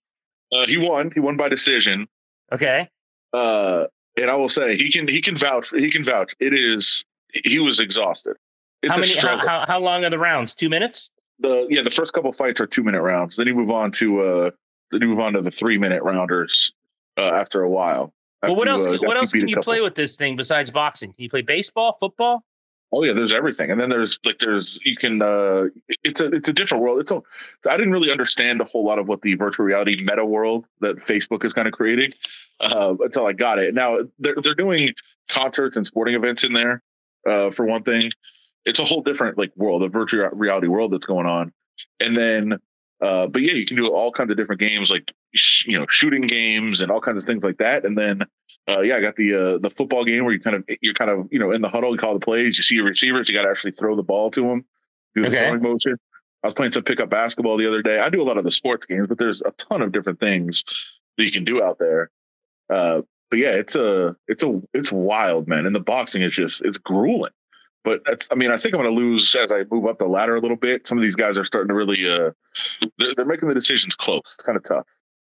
Uh 0.54 0.68
he 0.68 0.78
won. 0.78 1.10
He 1.14 1.20
won 1.20 1.36
by 1.36 1.50
decision. 1.50 2.08
Okay. 2.52 2.90
Uh 3.34 3.88
And 4.18 4.30
I 4.30 4.36
will 4.36 4.50
say 4.50 4.76
he 4.78 4.92
can 4.92 5.08
he 5.08 5.22
can 5.22 5.36
vouch 5.36 5.72
he 5.72 5.90
can 5.90 6.04
vouch. 6.04 6.36
It 6.40 6.54
is 6.54 7.04
he 7.34 7.58
was 7.60 7.80
exhausted. 7.80 8.36
It's 8.84 8.94
how 8.94 9.00
many 9.00 9.16
how, 9.16 9.38
how, 9.40 9.66
how 9.68 9.80
long 9.80 10.06
are 10.06 10.12
the 10.12 10.20
rounds? 10.20 10.54
Two 10.54 10.70
minutes? 10.70 11.10
The 11.40 11.66
yeah, 11.70 11.82
the 11.82 11.90
first 11.90 12.14
couple 12.14 12.32
fights 12.32 12.62
are 12.62 12.68
two 12.68 12.84
minute 12.84 13.02
rounds. 13.02 13.36
Then 13.38 13.48
you 13.48 13.56
move 13.56 13.72
on 13.72 13.92
to 13.94 14.22
uh 14.22 14.52
move 14.92 15.20
on 15.20 15.34
to 15.34 15.42
the 15.42 15.52
three 15.52 15.78
minute 15.78 16.04
rounders 16.04 16.72
uh, 17.18 17.22
after 17.22 17.62
a 17.62 17.70
while. 17.70 18.14
Well, 18.44 18.56
what 18.56 18.68
else? 18.68 18.86
Uh, 18.86 18.98
what 19.02 19.18
else 19.18 19.32
can 19.32 19.48
you 19.48 19.60
play 19.62 19.82
with 19.82 19.96
this 19.96 20.16
thing 20.16 20.36
besides 20.36 20.72
boxing? 20.72 21.14
Can 21.14 21.24
you 21.24 21.30
play 21.30 21.42
baseball, 21.42 21.98
football? 22.00 22.44
Oh 22.92 23.04
yeah, 23.04 23.14
there's 23.14 23.32
everything, 23.32 23.72
and 23.72 23.82
then 23.82 23.90
there's 23.90 24.20
like 24.24 24.38
there's 24.40 24.80
you 24.86 24.96
can. 24.96 25.22
uh 25.22 25.66
It's 26.04 26.22
a 26.22 26.28
it's 26.28 26.48
a 26.50 26.54
different 26.54 26.84
world. 26.84 27.02
It's 27.02 27.12
a. 27.12 27.22
I 27.70 27.78
didn't 27.78 27.92
really 27.92 28.12
understand 28.12 28.62
a 28.62 28.64
whole 28.64 28.86
lot 28.86 29.00
of 29.00 29.08
what 29.08 29.22
the 29.22 29.34
virtual 29.36 29.66
reality 29.66 30.02
meta 30.04 30.26
world 30.26 30.68
that 30.82 30.98
Facebook 30.98 31.44
is 31.44 31.54
kind 31.54 31.68
of 31.68 31.74
creating 31.74 32.14
uh, 32.60 32.96
until 33.00 33.26
I 33.26 33.34
got 33.34 33.60
it. 33.60 33.74
Now 33.74 34.00
they're 34.20 34.36
they're 34.42 34.56
doing 34.56 34.94
concerts 35.28 35.76
and 35.76 35.86
sporting 35.86 36.16
events 36.16 36.44
in 36.44 36.54
there. 36.54 36.84
Uh, 37.28 37.50
for 37.50 37.66
one 37.66 37.82
thing, 37.82 38.12
it's 38.66 38.80
a 38.80 38.86
whole 38.86 39.02
different 39.02 39.38
like 39.38 39.52
world, 39.58 39.82
the 39.82 39.88
virtual 39.88 40.30
reality 40.32 40.68
world 40.68 40.94
that's 40.94 41.08
going 41.08 41.26
on, 41.26 41.52
and 42.00 42.16
then. 42.16 42.60
Uh, 43.02 43.28
but 43.28 43.42
yeah, 43.42 43.54
you 43.54 43.66
can 43.66 43.78
do 43.78 43.88
all 43.88 44.12
kinds 44.12 44.32
of 44.32 44.38
different 44.38 44.60
games 44.60 44.90
like 44.90 45.14
you 45.66 45.78
know 45.78 45.86
shooting 45.90 46.22
games 46.22 46.82
and 46.82 46.92
all 46.92 47.02
kinds 47.02 47.22
of 47.22 47.28
things 47.28 47.44
like 47.44 47.58
that, 47.58 47.86
and 47.86 47.98
then 47.98 48.22
uh, 48.68 48.82
yeah, 48.82 48.96
I 48.96 49.02
got 49.02 49.16
the 49.16 49.34
uh, 49.34 49.58
the 49.60 49.70
football 49.70 50.04
game 50.04 50.24
where 50.24 50.34
you 50.34 50.40
kind 50.40 50.56
of 50.56 50.64
you're 50.82 50.94
kind 50.94 51.12
of 51.12 51.28
you 51.32 51.40
know 51.40 51.52
in 51.52 51.62
the 51.62 51.70
huddle, 51.70 51.92
you 51.92 51.98
call 51.98 52.14
the 52.14 52.20
plays, 52.20 52.58
you 52.58 52.64
see 52.64 52.76
your 52.76 52.86
receivers, 52.86 53.30
you 53.30 53.36
got 53.36 53.44
to 53.44 53.50
actually 53.50 53.72
throw 53.72 53.96
the 53.96 54.04
ball 54.04 54.32
to 54.32 54.42
them, 54.42 54.66
do 55.14 55.22
the 55.22 55.28
okay. 55.28 55.46
throwing 55.46 55.62
motion. 55.62 55.98
I 56.44 56.48
was 56.48 56.54
playing 56.54 56.72
some 56.72 56.84
pickup 56.84 57.10
basketball 57.10 57.58
the 57.58 57.68
other 57.68 57.82
day. 57.82 58.00
I 58.00 58.10
do 58.10 58.22
a 58.22 58.24
lot 58.24 58.38
of 58.38 58.44
the 58.44 58.52
sports 58.52 58.86
games, 58.86 59.08
but 59.08 59.18
there's 59.18 59.42
a 59.42 59.52
ton 59.52 59.82
of 59.82 59.92
different 59.92 60.20
things 60.20 60.64
that 61.18 61.26
you 61.26 61.32
can 61.32 61.44
do 61.44 61.64
out 61.64 61.80
there. 61.80 62.12
Uh, 62.70 63.02
but 63.30 63.40
yeah, 63.40 63.52
it's 63.52 63.76
a 63.76 64.16
it's 64.28 64.44
a 64.44 64.62
it's 64.74 64.92
wild, 64.92 65.48
man. 65.48 65.66
And 65.66 65.76
the 65.76 65.80
boxing 65.80 66.22
is 66.22 66.34
just 66.34 66.64
it's 66.64 66.78
grueling. 66.78 67.32
But 67.86 68.02
that's 68.06 68.28
I 68.32 68.36
mean, 68.36 68.52
I 68.52 68.58
think 68.58 68.74
I'm 68.74 68.82
going 68.82 68.94
to 68.94 69.00
lose 69.00 69.34
as 69.36 69.52
I 69.52 69.64
move 69.72 69.86
up 69.86 70.00
the 70.00 70.08
ladder 70.08 70.36
a 70.36 70.42
little 70.42 70.58
bit. 70.58 70.86
Some 70.88 70.98
of 70.98 71.04
these 71.04 71.16
guys 71.16 71.38
are 71.38 71.46
starting 71.46 71.70
to 71.70 71.76
really 71.76 72.06
uh, 72.06 72.32
they're, 72.98 73.14
they're 73.16 73.26
making 73.26 73.48
the 73.48 73.54
decisions 73.54 73.96
close. 73.96 74.22
It's 74.26 74.44
kind 74.44 74.58
of 74.58 74.64
tough. 74.64 74.88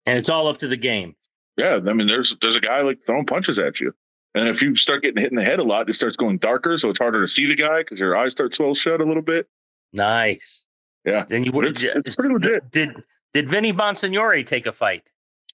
And 0.05 0.17
it's 0.17 0.27
all 0.27 0.47
up 0.47 0.57
to 0.57 0.67
the 0.67 0.75
game. 0.75 1.15
Yeah, 1.55 1.79
I 1.87 1.93
mean, 1.93 2.07
there's 2.07 2.35
there's 2.41 2.55
a 2.55 2.59
guy 2.59 2.81
like 2.81 2.99
throwing 3.05 3.25
punches 3.25 3.59
at 3.59 3.79
you, 3.79 3.93
and 4.33 4.49
if 4.49 4.61
you 4.61 4.75
start 4.75 5.03
getting 5.03 5.21
hit 5.21 5.31
in 5.31 5.37
the 5.37 5.43
head 5.43 5.59
a 5.59 5.63
lot, 5.63 5.89
it 5.89 5.93
starts 5.93 6.15
going 6.15 6.39
darker, 6.39 6.77
so 6.77 6.89
it's 6.89 6.99
harder 6.99 7.21
to 7.21 7.27
see 7.27 7.45
the 7.45 7.55
guy 7.55 7.79
because 7.79 7.99
your 7.99 8.17
eyes 8.17 8.31
start 8.31 8.53
swell 8.53 8.73
shut 8.73 8.99
a 8.99 9.05
little 9.05 9.21
bit. 9.21 9.47
Nice. 9.93 10.65
Yeah. 11.05 11.25
Then 11.27 11.43
you 11.43 11.51
would. 11.51 11.65
It's, 11.65 11.83
it's 11.83 12.15
pretty 12.15 12.33
legit. 12.33 12.71
Did 12.71 13.03
did 13.33 13.47
Vinny 13.47 13.71
Bonsignore 13.73 14.45
take 14.45 14.65
a 14.65 14.71
fight? 14.71 15.03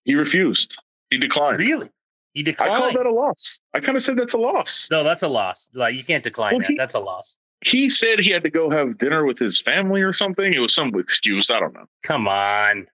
He 0.05 0.15
refused. 0.15 0.77
He 1.10 1.17
declined. 1.17 1.60
Really? 1.60 1.89
He 2.35 2.43
declined. 2.43 2.73
I 2.73 2.79
call 2.79 2.93
that 2.93 3.05
a 3.05 3.13
loss. 3.13 3.59
I 3.73 3.79
kind 3.79 3.97
of 3.97 4.03
said 4.03 4.17
that's 4.17 4.33
a 4.33 4.37
loss. 4.37 4.89
No, 4.91 5.05
that's 5.05 5.23
a 5.23 5.27
loss. 5.27 5.69
Like 5.73 5.95
you 5.95 6.03
can't 6.03 6.23
decline 6.23 6.51
well, 6.51 6.59
that. 6.59 6.67
He, 6.67 6.75
that's 6.75 6.93
a 6.93 6.99
loss. 6.99 7.37
He 7.61 7.89
said 7.89 8.19
he 8.19 8.29
had 8.29 8.43
to 8.43 8.49
go 8.49 8.69
have 8.69 8.97
dinner 8.97 9.25
with 9.25 9.39
his 9.39 9.59
family 9.59 10.01
or 10.01 10.11
something. 10.11 10.53
It 10.53 10.59
was 10.59 10.75
some 10.75 10.93
excuse. 10.95 11.49
I 11.49 11.61
don't 11.61 11.73
know. 11.73 11.85
Come 12.03 12.27
on. 12.27 12.87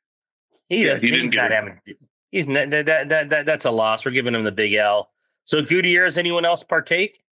He 0.70 0.84
yeah, 0.84 0.92
doesn't. 0.92 1.10
He 1.10 1.20
he's 1.20 1.34
not 1.34 1.52
having. 1.52 1.80
He's 2.30 2.46
that, 2.46 2.70
that, 2.70 3.10
that, 3.10 3.30
that 3.30 3.46
that's 3.48 3.66
a 3.66 3.72
loss. 3.72 4.06
We're 4.06 4.12
giving 4.12 4.36
him 4.36 4.44
the 4.44 4.52
big 4.52 4.74
L. 4.76 5.10
So 5.46 5.64
Gutierrez, 5.64 6.20
anyone 6.20 6.46
else 6.46 6.64
partake? 6.64 7.24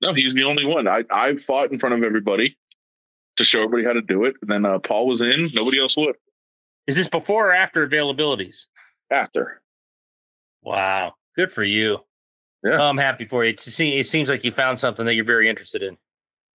No, 0.00 0.14
he's 0.14 0.34
the 0.34 0.44
only 0.44 0.64
one. 0.64 0.88
I 0.88 1.04
I 1.10 1.36
fought 1.36 1.70
in 1.70 1.78
front 1.78 1.94
of 1.94 2.02
everybody 2.02 2.56
to 3.36 3.44
show 3.44 3.62
everybody 3.62 3.84
how 3.84 3.92
to 3.92 4.02
do 4.02 4.24
it. 4.24 4.36
And 4.40 4.50
then 4.50 4.64
uh, 4.64 4.78
Paul 4.78 5.06
was 5.06 5.20
in. 5.20 5.50
Nobody 5.52 5.78
else 5.78 5.98
would. 5.98 6.16
Is 6.86 6.96
this 6.96 7.08
before 7.08 7.50
or 7.50 7.52
after 7.52 7.86
availabilities? 7.86 8.64
After. 9.10 9.60
Wow, 10.62 11.14
good 11.38 11.52
for 11.52 11.64
you. 11.64 12.00
Yeah, 12.64 12.82
I'm 12.82 12.98
happy 12.98 13.24
for 13.24 13.44
you. 13.44 13.50
It's, 13.50 13.80
it 13.80 14.06
seems 14.06 14.28
like 14.28 14.44
you 14.44 14.50
found 14.50 14.80
something 14.80 15.06
that 15.06 15.14
you're 15.14 15.24
very 15.24 15.48
interested 15.48 15.82
in. 15.82 15.96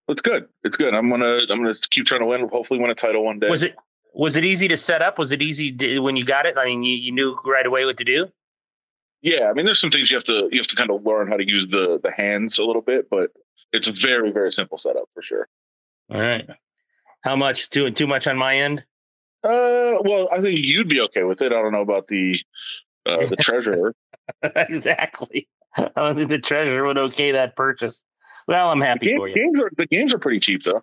It's 0.09 0.21
good. 0.21 0.47
It's 0.65 0.75
good. 0.75 0.93
I'm 0.93 1.09
gonna 1.09 1.41
I'm 1.49 1.63
gonna 1.63 1.73
keep 1.89 2.05
trying 2.05 2.19
to 2.19 2.25
win. 2.25 2.47
Hopefully, 2.49 2.79
win 2.79 2.89
a 2.89 2.95
title 2.95 3.23
one 3.23 3.39
day. 3.39 3.49
Was 3.49 3.63
it 3.63 3.75
was 4.13 4.35
it 4.35 4.43
easy 4.43 4.67
to 4.67 4.75
set 4.75 5.01
up? 5.01 5.17
Was 5.17 5.31
it 5.31 5.41
easy 5.41 5.71
to, 5.71 5.99
when 5.99 6.17
you 6.17 6.25
got 6.25 6.45
it? 6.45 6.57
I 6.57 6.65
mean, 6.65 6.83
you, 6.83 6.95
you 6.95 7.11
knew 7.13 7.39
right 7.45 7.65
away 7.65 7.85
what 7.85 7.97
to 7.97 8.03
do. 8.03 8.27
Yeah, 9.21 9.49
I 9.49 9.53
mean, 9.53 9.65
there's 9.65 9.79
some 9.79 9.89
things 9.89 10.11
you 10.11 10.17
have 10.17 10.25
to 10.25 10.49
you 10.51 10.59
have 10.59 10.67
to 10.67 10.75
kind 10.75 10.91
of 10.91 11.05
learn 11.05 11.29
how 11.29 11.37
to 11.37 11.47
use 11.47 11.67
the 11.67 12.01
the 12.03 12.11
hands 12.11 12.59
a 12.59 12.65
little 12.65 12.81
bit, 12.81 13.09
but 13.09 13.31
it's 13.71 13.87
a 13.87 13.93
very 13.93 14.31
very 14.31 14.51
simple 14.51 14.77
setup 14.77 15.09
for 15.13 15.21
sure. 15.21 15.47
All 16.11 16.19
right. 16.19 16.49
How 17.21 17.37
much? 17.37 17.69
Too 17.69 17.89
too 17.91 18.07
much 18.07 18.27
on 18.27 18.37
my 18.37 18.57
end? 18.57 18.83
Uh, 19.41 20.03
well, 20.03 20.27
I 20.33 20.41
think 20.41 20.59
you'd 20.59 20.89
be 20.89 20.99
okay 21.01 21.23
with 21.23 21.41
it. 21.41 21.53
I 21.53 21.61
don't 21.61 21.71
know 21.71 21.81
about 21.81 22.07
the 22.07 22.37
uh, 23.05 23.25
the 23.25 23.35
treasurer. 23.35 23.93
exactly. 24.43 25.47
I 25.77 25.89
don't 25.95 26.15
think 26.15 26.29
the 26.29 26.39
treasurer 26.39 26.85
would 26.85 26.97
okay 26.97 27.31
that 27.31 27.55
purchase. 27.55 28.03
Well, 28.47 28.69
I'm 28.69 28.81
happy 28.81 29.07
game, 29.07 29.17
for 29.17 29.27
you. 29.27 29.35
Games 29.35 29.59
are 29.59 29.71
the 29.77 29.87
games 29.87 30.13
are 30.13 30.19
pretty 30.19 30.39
cheap 30.39 30.63
though. 30.63 30.81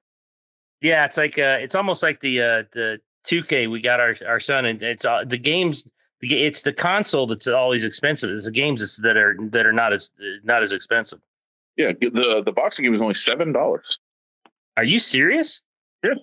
Yeah, 0.80 1.04
it's 1.04 1.16
like 1.16 1.38
uh, 1.38 1.58
it's 1.60 1.74
almost 1.74 2.02
like 2.02 2.20
the 2.20 2.40
uh, 2.40 2.62
the 2.72 3.00
2K. 3.26 3.70
We 3.70 3.80
got 3.80 4.00
our 4.00 4.16
our 4.26 4.40
son, 4.40 4.64
and 4.64 4.82
it's 4.82 5.04
uh, 5.04 5.24
the 5.24 5.38
games. 5.38 5.84
It's 6.22 6.62
the 6.62 6.72
console 6.72 7.26
that's 7.26 7.46
always 7.46 7.84
expensive. 7.84 8.30
It's 8.30 8.44
the 8.44 8.50
games 8.50 8.96
that 8.98 9.16
are 9.16 9.36
that 9.50 9.66
are 9.66 9.72
not 9.72 9.92
as 9.92 10.10
not 10.42 10.62
as 10.62 10.72
expensive. 10.72 11.20
Yeah, 11.76 11.92
the 11.92 12.42
the 12.44 12.52
boxing 12.52 12.84
game 12.84 12.94
is 12.94 13.00
only 13.00 13.14
seven 13.14 13.52
dollars. 13.52 13.98
Are 14.76 14.84
you 14.84 14.98
serious? 14.98 15.60
Yeah. 16.02 16.14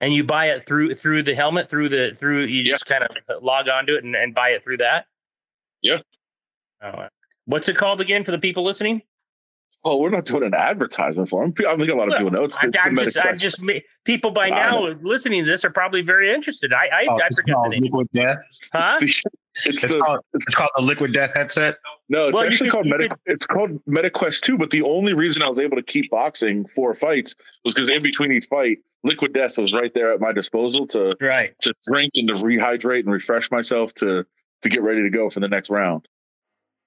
And 0.00 0.14
you 0.14 0.24
buy 0.24 0.46
it 0.46 0.62
through 0.62 0.94
through 0.94 1.24
the 1.24 1.34
helmet 1.34 1.68
through 1.68 1.90
the 1.90 2.14
through 2.14 2.44
you 2.44 2.62
yeah. 2.62 2.72
just 2.72 2.86
kind 2.86 3.04
of 3.04 3.10
log 3.42 3.68
onto 3.68 3.94
it 3.94 4.04
and, 4.04 4.16
and 4.16 4.34
buy 4.34 4.50
it 4.50 4.64
through 4.64 4.78
that. 4.78 5.06
Yeah. 5.82 5.98
Oh, 6.82 7.08
what's 7.44 7.68
it 7.68 7.76
called 7.76 8.00
again 8.00 8.24
for 8.24 8.30
the 8.30 8.38
people 8.38 8.64
listening? 8.64 9.02
well, 9.84 10.00
we're 10.00 10.10
not 10.10 10.26
doing 10.26 10.42
an 10.42 10.54
advertisement 10.54 11.28
for 11.28 11.42
them. 11.42 11.54
I 11.66 11.76
think 11.76 11.88
a 11.90 11.94
lot 11.94 12.04
of 12.04 12.10
well, 12.10 12.18
people 12.18 12.30
know 12.32 12.44
it's. 12.44 12.58
it's 12.62 12.78
I'm, 12.82 12.96
just, 12.96 13.18
I'm 13.18 13.36
just, 13.36 13.60
people 14.04 14.30
by 14.30 14.50
now 14.50 14.88
listening 15.00 15.44
to 15.44 15.50
this 15.50 15.64
are 15.64 15.70
probably 15.70 16.02
very 16.02 16.30
interested. 16.32 16.72
I, 16.72 16.86
I, 16.92 17.06
oh, 17.08 17.16
I 17.16 17.28
forget 17.34 17.56
the 17.62 17.68
name. 17.70 17.82
Liquid 17.84 18.08
Death. 18.12 18.38
Huh? 18.72 18.98
It's, 19.00 19.22
it's, 19.66 19.82
the, 19.82 19.98
called, 19.98 20.20
it's, 20.34 20.54
called, 20.54 20.70
the 20.76 20.82
Liquid 20.82 21.12
Death 21.12 21.32
headset. 21.34 21.78
No, 22.08 22.28
it's 22.28 22.34
well, 22.34 22.44
actually 22.44 22.70
could, 22.70 22.72
called 22.72 22.86
Medi- 22.86 23.08
could, 23.08 23.18
it's 23.26 23.46
called 23.46 23.84
MetaQuest 23.86 24.40
2. 24.40 24.58
But 24.58 24.70
the 24.70 24.82
only 24.82 25.14
reason 25.14 25.42
I 25.42 25.48
was 25.48 25.58
able 25.58 25.76
to 25.76 25.82
keep 25.82 26.10
boxing 26.10 26.66
four 26.68 26.94
fights 26.94 27.34
was 27.64 27.74
because 27.74 27.88
in 27.88 28.02
between 28.02 28.32
each 28.32 28.46
fight, 28.46 28.78
Liquid 29.04 29.32
Death 29.32 29.58
was 29.58 29.72
right 29.72 29.92
there 29.94 30.12
at 30.12 30.20
my 30.20 30.32
disposal 30.32 30.86
to 30.88 31.16
right 31.20 31.54
to 31.62 31.72
drink 31.86 32.12
and 32.14 32.28
to 32.28 32.34
rehydrate 32.34 33.00
and 33.00 33.12
refresh 33.12 33.50
myself 33.50 33.94
to 33.94 34.26
to 34.62 34.68
get 34.68 34.82
ready 34.82 35.02
to 35.02 35.10
go 35.10 35.30
for 35.30 35.40
the 35.40 35.48
next 35.48 35.70
round. 35.70 36.06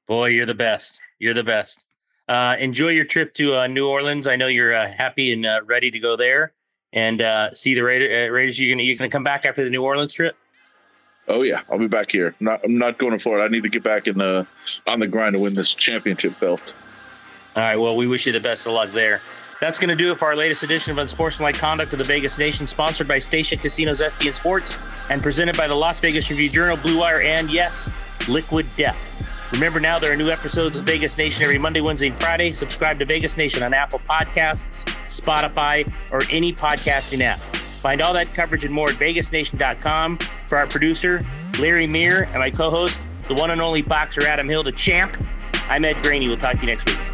Boy, 0.07 0.27
you're 0.27 0.45
the 0.45 0.53
best. 0.53 0.99
You're 1.19 1.33
the 1.33 1.43
best. 1.43 1.83
Uh, 2.27 2.55
enjoy 2.59 2.89
your 2.89 3.05
trip 3.05 3.33
to 3.35 3.55
uh, 3.55 3.67
New 3.67 3.87
Orleans. 3.87 4.27
I 4.27 4.35
know 4.35 4.47
you're 4.47 4.75
uh, 4.75 4.91
happy 4.91 5.33
and 5.33 5.45
uh, 5.45 5.61
ready 5.65 5.91
to 5.91 5.99
go 5.99 6.15
there 6.15 6.53
and 6.93 7.21
uh, 7.21 7.53
see 7.55 7.73
the 7.73 7.81
Raider, 7.81 8.27
uh, 8.27 8.31
Raiders. 8.31 8.59
You 8.59 8.71
gonna 8.71 8.83
you 8.83 8.97
gonna 8.97 9.09
come 9.09 9.23
back 9.23 9.45
after 9.45 9.63
the 9.63 9.69
New 9.69 9.83
Orleans 9.83 10.13
trip? 10.13 10.35
Oh 11.27 11.41
yeah, 11.41 11.61
I'll 11.69 11.79
be 11.79 11.87
back 11.87 12.11
here. 12.11 12.35
I'm 12.39 12.45
not 12.45 12.59
I'm 12.63 12.77
not 12.77 12.97
going 12.97 13.11
to 13.11 13.19
Florida. 13.19 13.45
I 13.45 13.47
need 13.47 13.63
to 13.63 13.69
get 13.69 13.83
back 13.83 14.07
in 14.07 14.17
the 14.17 14.45
on 14.87 14.99
the 14.99 15.07
grind 15.07 15.33
to 15.33 15.39
win 15.39 15.55
this 15.55 15.73
championship 15.73 16.39
belt. 16.39 16.73
All 17.55 17.63
right. 17.63 17.77
Well, 17.77 17.95
we 17.95 18.07
wish 18.07 18.25
you 18.25 18.31
the 18.31 18.39
best 18.39 18.65
of 18.65 18.73
luck 18.73 18.91
there. 18.91 19.21
That's 19.61 19.79
going 19.79 19.89
to 19.89 19.95
do 19.95 20.11
it 20.11 20.19
for 20.19 20.25
our 20.25 20.35
latest 20.35 20.63
edition 20.63 20.91
of 20.91 20.97
Unsportsmanlike 20.97 21.55
Conduct 21.55 21.93
of 21.93 21.99
the 21.99 22.03
Vegas 22.03 22.37
Nation, 22.37 22.67
sponsored 22.67 23.07
by 23.07 23.19
Station 23.19 23.57
Casinos 23.57 24.01
STN 24.01 24.33
Sports 24.33 24.77
and 25.09 25.21
presented 25.21 25.55
by 25.55 25.67
the 25.67 25.75
Las 25.75 26.01
Vegas 26.01 26.29
Review 26.29 26.49
Journal, 26.49 26.75
Blue 26.75 26.99
Wire, 26.99 27.21
and 27.21 27.49
yes, 27.49 27.89
Liquid 28.27 28.67
Death. 28.75 28.97
Remember 29.53 29.79
now, 29.79 29.99
there 29.99 30.11
are 30.11 30.17
new 30.17 30.29
episodes 30.29 30.77
of 30.77 30.83
Vegas 30.83 31.17
Nation 31.17 31.43
every 31.43 31.59
Monday, 31.59 31.79
Wednesday, 31.79 32.07
and 32.07 32.19
Friday. 32.19 32.51
Subscribe 32.53 32.99
to 32.99 33.05
Vegas 33.05 33.37
Nation 33.37 33.63
on 33.63 33.73
Apple 33.73 33.99
Podcasts, 33.99 34.83
Spotify, 35.07 35.89
or 36.11 36.23
any 36.29 36.51
podcasting 36.51 37.21
app. 37.21 37.39
Find 37.39 38.01
all 38.01 38.13
that 38.13 38.33
coverage 38.33 38.65
and 38.65 38.73
more 38.73 38.89
at 38.89 38.95
vegasnation.com. 38.95 40.17
For 40.53 40.59
our 40.59 40.67
producer, 40.67 41.25
Larry 41.57 41.87
Meir, 41.87 42.25
and 42.25 42.35
my 42.35 42.51
co 42.51 42.69
host, 42.69 42.99
the 43.27 43.33
one 43.33 43.49
and 43.49 43.59
only 43.59 43.81
boxer 43.81 44.27
Adam 44.27 44.47
Hill, 44.47 44.61
the 44.61 44.71
champ, 44.71 45.17
I'm 45.67 45.83
Ed 45.83 45.95
Graney. 46.03 46.27
We'll 46.27 46.37
talk 46.37 46.57
to 46.57 46.61
you 46.61 46.67
next 46.67 46.87
week. 46.87 47.12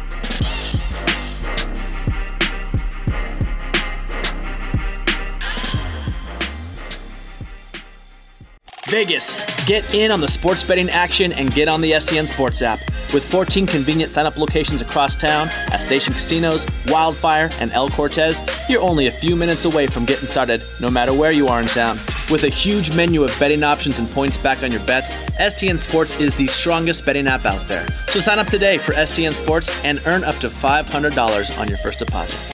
Vegas, 8.90 9.64
get 9.66 9.94
in 9.94 10.10
on 10.10 10.20
the 10.20 10.26
sports 10.26 10.64
betting 10.64 10.90
action 10.90 11.32
and 11.32 11.54
get 11.54 11.68
on 11.68 11.80
the 11.80 11.92
STN 11.92 12.26
Sports 12.26 12.60
app. 12.60 12.80
With 13.14 13.24
14 13.24 13.64
convenient 13.64 14.10
sign 14.10 14.26
up 14.26 14.36
locations 14.36 14.80
across 14.80 15.14
town 15.14 15.48
at 15.70 15.80
Station 15.80 16.12
Casinos, 16.12 16.66
Wildfire, 16.88 17.50
and 17.60 17.70
El 17.70 17.88
Cortez, 17.88 18.40
you're 18.68 18.82
only 18.82 19.06
a 19.06 19.12
few 19.12 19.36
minutes 19.36 19.64
away 19.64 19.86
from 19.86 20.04
getting 20.06 20.26
started, 20.26 20.64
no 20.80 20.90
matter 20.90 21.14
where 21.14 21.30
you 21.30 21.46
are 21.46 21.60
in 21.60 21.68
town. 21.68 21.98
With 22.32 22.42
a 22.42 22.48
huge 22.48 22.92
menu 22.92 23.22
of 23.22 23.32
betting 23.38 23.62
options 23.62 24.00
and 24.00 24.08
points 24.08 24.36
back 24.38 24.64
on 24.64 24.72
your 24.72 24.84
bets, 24.86 25.14
STN 25.38 25.78
Sports 25.78 26.16
is 26.16 26.34
the 26.34 26.48
strongest 26.48 27.06
betting 27.06 27.28
app 27.28 27.46
out 27.46 27.68
there. 27.68 27.86
So 28.08 28.20
sign 28.20 28.40
up 28.40 28.48
today 28.48 28.76
for 28.76 28.92
STN 28.94 29.34
Sports 29.34 29.70
and 29.84 30.02
earn 30.06 30.24
up 30.24 30.36
to 30.38 30.48
$500 30.48 31.58
on 31.58 31.68
your 31.68 31.78
first 31.78 32.00
deposit. 32.00 32.52